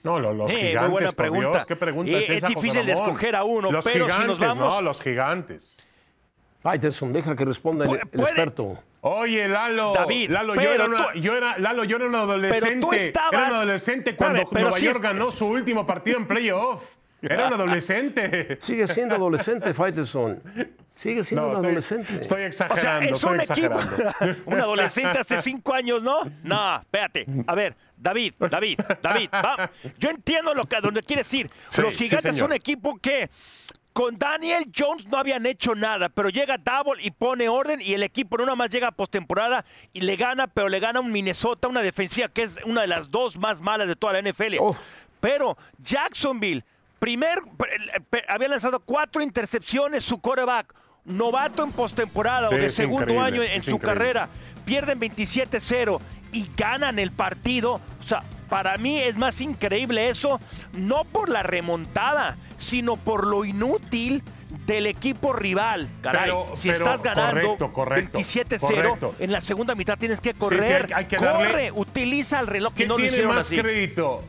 No, 0.08 0.20
lo- 0.22 0.34
los 0.34 0.50
Eh, 0.50 0.54
muy 0.54 0.63
gigantes, 0.67 0.91
buena 0.91 1.08
por 1.10 1.15
pregunta. 1.17 1.50
Dios, 1.52 1.65
¿Qué 1.65 1.76
pregunta 1.76 2.12
Eh, 2.13 2.17
es 2.17 2.24
es 2.30 2.30
esa, 2.38 2.48
José 2.48 2.56
difícil 2.60 2.86
de 2.86 2.91
escoger 2.93 3.36
a 3.36 3.43
uno, 3.43 3.72
los 3.74 3.84
pero 3.84 4.06
si 4.06 4.10
nos 4.10 4.17
gigantes, 4.17 4.39
vamos- 4.39 4.74
No, 4.76 4.82
los 4.82 5.02
gigantes. 5.02 5.78
Faitelson, 6.62 7.12
deja 7.13 7.36
que 7.36 7.43
responda 7.46 7.86
el, 7.86 7.96
experto. 8.00 8.80
Oye, 9.02 9.48
Lalo, 9.48 9.93
David, 9.93 10.30
Lalo, 10.32 10.56
yo 10.56 10.62
pero 10.62 10.74
era, 10.74 10.86
una- 10.86 11.12
tú- 11.13 11.20
yo 11.20 11.36
era- 11.36 11.58
Lalo, 11.60 11.84
yo 11.84 11.98
era 11.98 12.06
un 12.08 12.15
adolescente. 12.15 12.80
tú 12.80 12.93
estabas- 12.93 13.34
Era 13.34 13.48
un 13.50 13.54
adolescente 13.56 14.15
cuando 14.15 14.50
pero 14.50 14.62
Nueva 14.70 14.80
York 14.80 14.96
es- 14.96 15.02
ganó 15.02 15.32
su 15.32 15.46
último 15.46 15.86
partido 15.86 16.17
en 16.17 16.28
playoff. 16.28 16.84
Era 17.21 17.47
un 17.47 17.53
adolescente. 17.53 18.58
Sigue 18.62 18.88
siendo 18.88 19.15
adolescente, 19.15 19.73
Faitelson. 19.73 20.41
Sigue 20.93 21.23
siendo 21.23 21.43
No, 21.43 21.47
un 21.49 21.56
estoy, 21.56 21.65
adolescente. 21.67 22.21
estoy 22.21 22.45
O 22.45 22.51
sea, 22.51 22.67
exagerando, 22.67 23.06
es 23.06 23.12
estoy 23.15 23.34
un 23.36 23.41
equipo. 23.41 23.80
exagerando. 23.80 24.41
un 24.45 24.53
adolescente 24.62 25.19
hace 25.19 25.41
cinco 25.41 25.73
años, 25.73 26.01
¿no? 26.03 26.19
No, 26.43 26.77
espérate. 26.82 27.25
A 27.45 27.56
ver, 27.56 27.75
David, 27.95 28.34
David, 28.39 28.80
David. 29.01 29.30
va. 29.34 29.69
Yo 29.99 30.10
entiendo 30.10 30.53
lo 30.53 30.65
que, 30.65 30.75
a 30.75 30.82
donde 30.82 31.01
quieres 31.03 31.32
ir. 31.34 31.49
Sí, 31.69 31.82
Los 31.82 31.93
sí, 31.93 32.06
gigantes 32.06 32.32
señor. 32.34 32.45
son 32.45 32.51
un 32.51 32.56
equipo 32.56 32.97
que 32.99 33.30
con 33.93 34.15
Daniel 34.15 34.71
Jones 34.75 35.08
no 35.08 35.17
habían 35.17 35.45
hecho 35.47 35.73
nada, 35.73 36.10
pero 36.10 36.30
llega 36.30 36.58
Double 36.60 37.01
y 37.03 37.10
pone 37.10 37.49
orden 37.49 37.82
y 37.82 37.93
el 37.93 38.03
equipo 38.03 38.38
no 38.38 38.45
nada 38.45 38.56
más 38.56 38.69
llega 38.69 38.88
a 38.89 38.91
postemporada 38.91 39.65
y 39.91 40.01
le 40.01 40.15
gana, 40.17 40.45
pero 40.45 40.69
le 40.69 40.80
gana 40.80 40.99
un 40.99 41.12
Minnesota, 41.12 41.67
una 41.67 41.82
defensiva 41.82 42.27
que 42.27 42.43
es 42.43 42.60
una 42.65 42.82
de 42.82 42.88
las 42.88 43.10
dos 43.10 43.38
más 43.38 43.60
malas 43.62 43.88
de 43.88 43.95
toda 43.95 44.13
la 44.13 44.21
NFL. 44.32 44.58
Oh. 44.60 44.75
Pero 45.19 45.58
Jacksonville 45.80 46.63
primer, 47.00 47.40
había 48.28 48.48
lanzado 48.48 48.80
cuatro 48.80 49.22
intercepciones 49.22 50.04
su 50.04 50.20
coreback, 50.20 50.74
novato 51.06 51.64
en 51.64 51.72
postemporada 51.72 52.50
o 52.50 52.52
de 52.52 52.70
segundo 52.70 53.22
año 53.22 53.42
en 53.44 53.64
su 53.64 53.80
carrera. 53.80 54.30
Pierden 54.66 55.00
27-0 55.00 56.00
y 56.34 56.50
ganan 56.56 57.00
el 57.00 57.12
partido. 57.12 57.76
O 58.00 58.04
sea, 58.04 58.22
para 58.50 58.78
mí 58.78 58.98
es 58.98 59.18
más 59.18 59.42
increíble 59.42 60.10
eso, 60.10 60.40
no 60.74 61.04
por 61.06 61.30
la 61.30 61.44
remontada, 61.44 62.38
sino 62.58 62.96
por 62.96 63.26
lo 63.26 63.46
inútil 63.46 64.24
del 64.66 64.86
equipo 64.86 65.34
rival. 65.34 65.90
Caray, 66.02 66.32
si 66.56 66.70
estás 66.70 67.04
ganando 67.04 67.58
27-0, 67.58 69.16
en 69.20 69.32
la 69.32 69.42
segunda 69.42 69.76
mitad 69.76 69.98
tienes 69.98 70.22
que 70.22 70.34
correr. 70.34 70.88
Corre, 71.18 71.72
utiliza 71.72 72.40
el 72.40 72.48
reloj 72.48 72.74
que 72.74 72.88
no 72.88 72.96
tiene 72.98 73.24
más 73.24 73.48
crédito? 73.48 74.24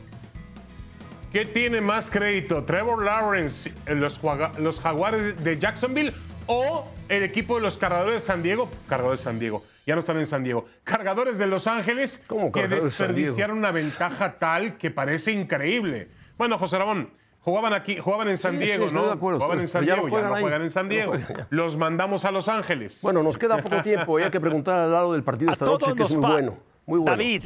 ¿Qué 1.39 1.45
tiene 1.45 1.81
más 1.81 2.11
crédito? 2.11 2.65
¿Trevor 2.65 3.05
Lawrence, 3.05 3.73
los, 3.87 4.21
los 4.59 4.81
Jaguares 4.81 5.45
de 5.45 5.57
Jacksonville 5.57 6.13
o 6.49 6.85
el 7.09 7.23
equipo 7.23 7.55
de 7.55 7.63
los 7.63 7.79
cargadores 7.79 8.15
de 8.15 8.21
San 8.27 8.43
Diego? 8.43 8.69
Cargadores 8.89 9.21
de 9.21 9.25
San 9.25 9.39
Diego 9.39 9.63
ya 9.87 9.95
no 9.95 10.01
están 10.01 10.17
en 10.17 10.27
San 10.27 10.43
Diego. 10.43 10.65
Cargadores 10.83 11.39
de 11.39 11.47
Los 11.47 11.69
Ángeles 11.69 12.25
que 12.53 12.67
desperdiciaron 12.67 13.57
una 13.57 13.71
ventaja 13.71 14.37
tal 14.37 14.79
que 14.79 14.91
parece 14.91 15.31
increíble. 15.31 16.09
Bueno, 16.37 16.59
José 16.59 16.77
Ramón, 16.77 17.11
jugaban 17.43 17.73
aquí, 17.73 17.99
jugaban 17.99 18.27
en 18.27 18.37
San 18.37 18.59
Diego, 18.59 18.91
¿no? 18.91 19.17
jugaban 19.17 19.61
en 19.61 19.69
San 19.69 19.85
Diego, 19.85 20.09
ya 20.09 20.23
no 20.23 20.37
juegan, 20.39 20.63
en 20.63 20.71
San 20.71 20.89
Diego. 20.89 21.13
Los 21.51 21.77
mandamos 21.77 22.25
a 22.25 22.33
Los 22.33 22.49
Ángeles. 22.49 22.99
Bueno, 23.01 23.23
nos 23.23 23.39
queda 23.39 23.59
poco 23.59 23.81
tiempo, 23.81 24.17
hay 24.17 24.33
que 24.33 24.41
preguntar 24.41 24.81
al 24.81 24.91
lado 24.91 25.13
del 25.13 25.23
partido 25.23 25.53
esta 25.53 25.67
noche, 25.67 25.95
que 25.95 26.03
es 26.03 26.11
muy 26.11 26.33
bueno. 26.33 26.59
Muy 26.85 26.99
bueno. 26.99 27.13
David. 27.13 27.45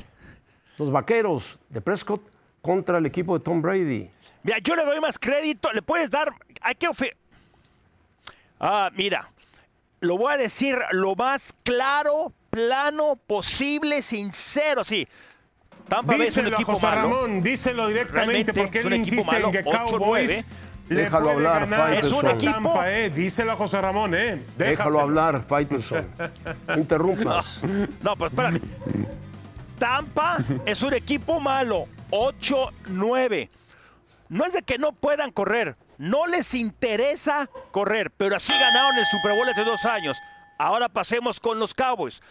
Los 0.79 0.91
vaqueros 0.91 1.61
de 1.69 1.83
Prescott 1.83 2.32
contra 2.63 2.99
el 2.99 3.07
equipo 3.07 3.37
de 3.37 3.45
Tom 3.45 3.61
Brady. 3.61 4.09
Mira, 4.45 4.59
yo 4.59 4.75
le 4.75 4.85
doy 4.85 5.01
más 5.01 5.19
crédito, 5.19 5.71
le 5.73 5.83
puedes 5.83 6.11
dar, 6.11 6.33
hay 6.61 6.75
que 6.75 6.89
Ah, 8.59 8.91
mira, 8.95 9.29
lo 10.01 10.17
voy 10.17 10.33
a 10.33 10.37
decir 10.37 10.79
lo 10.93 11.15
más 11.15 11.53
claro, 11.65 12.33
plano 12.51 13.17
posible, 13.27 14.03
sincero, 14.03 14.85
sí. 14.85 15.07
Tampa 15.89 16.17
Bay 16.17 16.29
es 16.29 16.37
un 16.37 16.47
equipo 16.47 16.75
José 16.75 16.87
malo. 16.87 17.03
Ramón, 17.03 17.43
díselo 17.43 17.89
directamente 17.89 18.55
porque 18.55 18.81
él 18.81 18.95
insiste 18.95 19.37
en 19.37 19.51
que 19.51 19.63
Cowboys 19.63 20.45
Déjalo 20.89 21.31
hablar. 21.31 21.95
Es 21.95 22.13
un 22.13 22.29
equipo. 22.29 22.83
eh. 22.85 23.11
Díselo 23.11 23.53
a 23.53 23.57
José 23.57 23.81
Ramón, 23.81 24.15
¿eh? 24.15 24.43
Déjalo 24.57 25.01
hablar, 25.01 25.43
Faitelson. 25.43 26.07
Interrumpas. 26.77 27.63
No, 28.03 28.17
pues 28.17 28.31
espérame. 28.31 28.61
Tampa 29.79 30.39
es 30.67 30.83
un 30.83 30.95
equipo 30.95 31.41
malo. 31.41 31.87
8-9. 32.13 33.51
No 34.29 34.45
es 34.45 34.53
de 34.53 34.63
que 34.63 34.79
no 34.79 34.93
puedan 34.93 35.33
correr. 35.33 35.77
No 35.99 36.27
les 36.27 36.55
interesa 36.55 37.51
correr, 37.71 38.11
pero 38.11 38.37
así 38.37 38.53
ganaron 38.53 38.97
el 38.97 39.07
Super 39.07 39.33
Bowl 39.33 39.49
hace 39.49 39.65
dos 39.65 39.85
años. 39.85 40.17
Ahora 40.59 40.89
pasemos 40.89 41.41
con 41.41 41.59
los 41.59 41.75
Cowboys. 41.75 42.23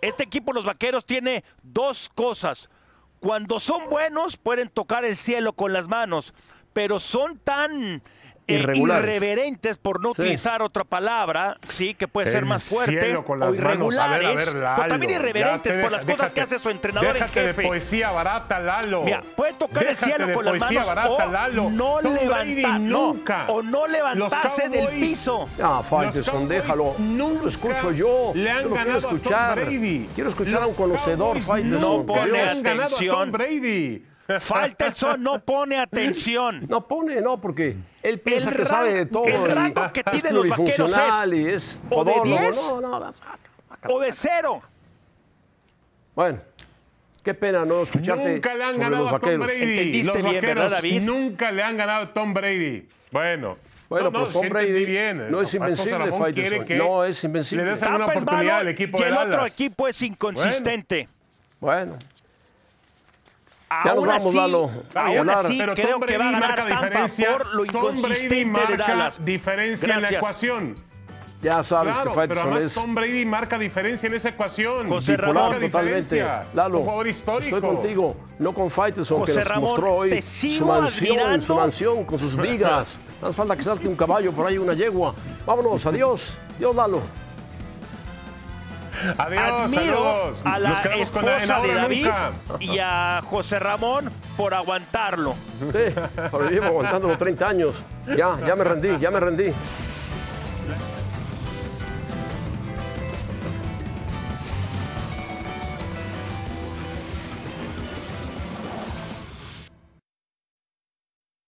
Este 0.00 0.22
equipo, 0.22 0.52
los 0.52 0.64
Vaqueros, 0.64 1.04
tiene 1.04 1.44
dos 1.62 2.10
cosas. 2.14 2.68
Cuando 3.20 3.60
son 3.60 3.88
buenos, 3.88 4.36
pueden 4.36 4.68
tocar 4.68 5.04
el 5.04 5.16
cielo 5.16 5.52
con 5.52 5.72
las 5.72 5.88
manos, 5.88 6.34
pero 6.72 6.98
son 6.98 7.38
tan 7.38 8.02
eh, 8.48 8.64
irreverentes, 8.74 9.78
por 9.78 10.00
no 10.02 10.10
utilizar 10.10 10.62
otra 10.62 10.84
palabra, 10.84 11.58
sí, 11.66 11.94
que 11.94 12.08
puede 12.08 12.30
ser 12.30 12.44
más 12.44 12.64
fuerte, 12.64 13.16
o 13.16 13.54
irregulares, 13.54 14.50
pero 14.50 14.88
también 14.88 15.12
irreverentes 15.12 15.82
por 15.82 15.92
las 15.92 16.04
cosas 16.04 16.32
que 16.32 16.40
hace 16.40 16.58
su 16.58 16.70
entrenador 16.70 17.16
en 17.16 17.28
jefe. 17.28 17.62
de 17.62 17.68
poesía 17.68 18.10
barata, 18.10 18.58
Lalo. 18.60 19.02
Mira, 19.02 19.22
puede 19.36 19.52
tocar 19.54 19.86
el 19.86 19.96
cielo 19.96 20.32
con 20.32 20.44
las 20.44 20.58
manos 20.58 20.86
o 20.88 21.70
no 21.70 22.00
levantar, 22.00 22.80
nunca. 22.80 23.44
o 23.48 23.62
no 23.62 23.86
levantarse 23.86 24.68
del 24.68 24.88
piso. 24.88 25.48
Ah, 25.62 25.82
Faitelson, 25.88 26.48
déjalo. 26.48 26.94
Nunca 26.98 27.42
lo 27.42 27.48
escucho 27.48 27.92
yo. 27.92 28.32
Le 28.34 28.50
han 28.50 28.72
ganado 28.72 28.82
quiero 28.82 28.98
escuchar. 28.98 29.52
A 29.52 29.54
Tom 29.54 29.64
Brady. 29.64 30.08
Quiero 30.14 30.30
escuchar 30.30 30.62
a 30.62 30.66
un 30.66 30.74
conocedor, 30.74 31.40
Faitelson. 31.40 31.80
No 31.80 32.06
pone 32.06 32.40
atención. 32.40 33.32
Brady. 33.32 34.11
Faitelson 34.40 35.22
no 35.22 35.44
pone 35.44 35.78
atención. 35.78 36.66
No 36.68 36.86
pone, 36.86 37.20
no, 37.20 37.40
porque 37.40 37.76
él 38.02 38.20
piensa 38.20 38.50
que 38.52 38.66
sabe 38.66 38.94
de 38.94 39.06
todo. 39.06 39.24
El 39.24 39.50
rango 39.50 39.92
que 39.92 40.02
tienen 40.04 40.34
los 40.34 40.48
vaqueros 40.48 40.90
es, 40.90 41.32
y 41.32 41.46
es 41.46 41.82
o 41.90 42.04
de 42.04 42.14
10 42.24 42.56
no, 42.56 42.80
no, 42.80 43.10
o 43.88 44.00
de 44.00 44.12
0. 44.12 44.62
Bueno, 46.14 46.40
qué 47.22 47.34
pena 47.34 47.64
no 47.64 47.82
escucharte 47.82 48.34
Nunca 48.34 48.54
le 48.54 48.64
han 48.64 48.78
ganado 48.78 49.08
a 49.08 49.18
Tom 49.18 49.40
Brady. 49.40 49.62
¿Entendiste 49.62 50.22
los 50.22 50.30
bien, 50.30 50.44
¿verdad, 50.44 50.70
David? 50.70 51.02
Nunca 51.02 51.52
le 51.52 51.62
han 51.62 51.76
ganado 51.76 52.04
a 52.04 52.12
Tom 52.12 52.34
Brady. 52.34 52.88
Bueno. 53.10 53.56
Bueno, 53.88 54.10
no, 54.10 54.20
pues 54.20 54.32
Tom 54.32 54.48
Brady 54.48 54.86
bien. 54.86 55.30
no 55.30 55.42
es 55.42 55.52
invencible, 55.52 56.12
Faitelson. 56.12 56.78
No 56.78 57.04
es 57.04 57.24
invencible. 57.24 57.64
Le 57.64 57.70
des 57.72 57.82
una 57.82 58.06
oportunidad 58.06 58.58
al 58.60 58.68
equipo 58.68 58.98
y 58.98 59.02
el 59.02 59.12
otro 59.14 59.46
equipo 59.46 59.88
es 59.88 60.00
inconsistente. 60.02 61.08
bueno. 61.60 61.98
Aún 63.84 64.10
así, 64.10 64.38
aún 64.94 65.30
así 65.30 65.58
creo 65.74 66.00
que 66.00 66.18
va 66.18 66.28
a 66.28 66.32
ganar 66.32 66.68
Tampa 66.68 67.06
por 67.30 67.54
lo 67.54 67.64
inconsistente 67.64 68.44
marca 68.46 68.70
de 68.70 68.76
Dallas. 68.76 69.24
diferencia 69.24 69.86
Gracias. 69.86 70.04
en 70.08 70.12
la 70.12 70.18
ecuación. 70.18 70.92
Ya 71.42 71.60
sabes 71.64 71.94
claro, 71.94 72.10
que 72.10 72.14
Faitelson 72.14 72.44
pero 72.44 72.54
además 72.54 72.72
es... 72.72 72.74
Tom 72.74 72.94
Brady 72.94 73.26
marca 73.26 73.58
diferencia 73.58 74.06
en 74.06 74.14
esa 74.14 74.28
ecuación. 74.28 74.88
José 74.88 75.16
Ramón, 75.16 75.58
totalmente. 75.58 76.24
Lalo, 76.54 76.78
un 76.78 76.84
jugador 76.84 77.08
histórico. 77.08 77.56
estoy 77.56 77.74
contigo. 77.74 78.16
No 78.38 78.54
con 78.54 78.70
Faitelson, 78.70 79.18
José 79.18 79.32
que 79.32 79.38
nos 79.40 79.48
Ramón, 79.48 79.70
mostró 79.70 79.94
hoy 79.96 80.22
su 80.22 80.64
mansión, 80.64 81.18
admirando. 81.18 81.46
su 81.46 81.54
mansión 81.56 82.04
con 82.04 82.18
sus 82.20 82.36
vigas. 82.36 82.96
Hace 83.22 83.32
falta 83.36 83.56
que 83.56 83.62
salte 83.64 83.88
un 83.88 83.96
caballo 83.96 84.30
por 84.32 84.46
ahí, 84.46 84.56
una 84.56 84.72
yegua. 84.72 85.14
Vámonos, 85.44 85.84
adiós. 85.84 86.38
Dios, 86.60 86.76
Lalo. 86.76 87.00
Adiós, 89.18 89.62
Admiro 89.62 89.82
saludos. 89.84 90.42
a 90.46 90.58
la 90.58 90.82
esposa 90.96 91.60
de 91.60 91.74
David 91.74 92.04
nunca. 92.06 92.30
y 92.60 92.78
a 92.78 93.20
José 93.24 93.58
Ramón 93.58 94.10
por 94.36 94.54
aguantarlo. 94.54 95.34
Sí, 95.60 95.94
pero 96.30 96.48
llevo 96.50 96.66
aguantándolo 96.66 97.16
30 97.18 97.48
años. 97.48 97.82
Ya, 98.16 98.38
ya 98.46 98.54
me 98.56 98.64
rendí, 98.64 98.98
ya 98.98 99.10
me 99.10 99.20
rendí. 99.20 99.52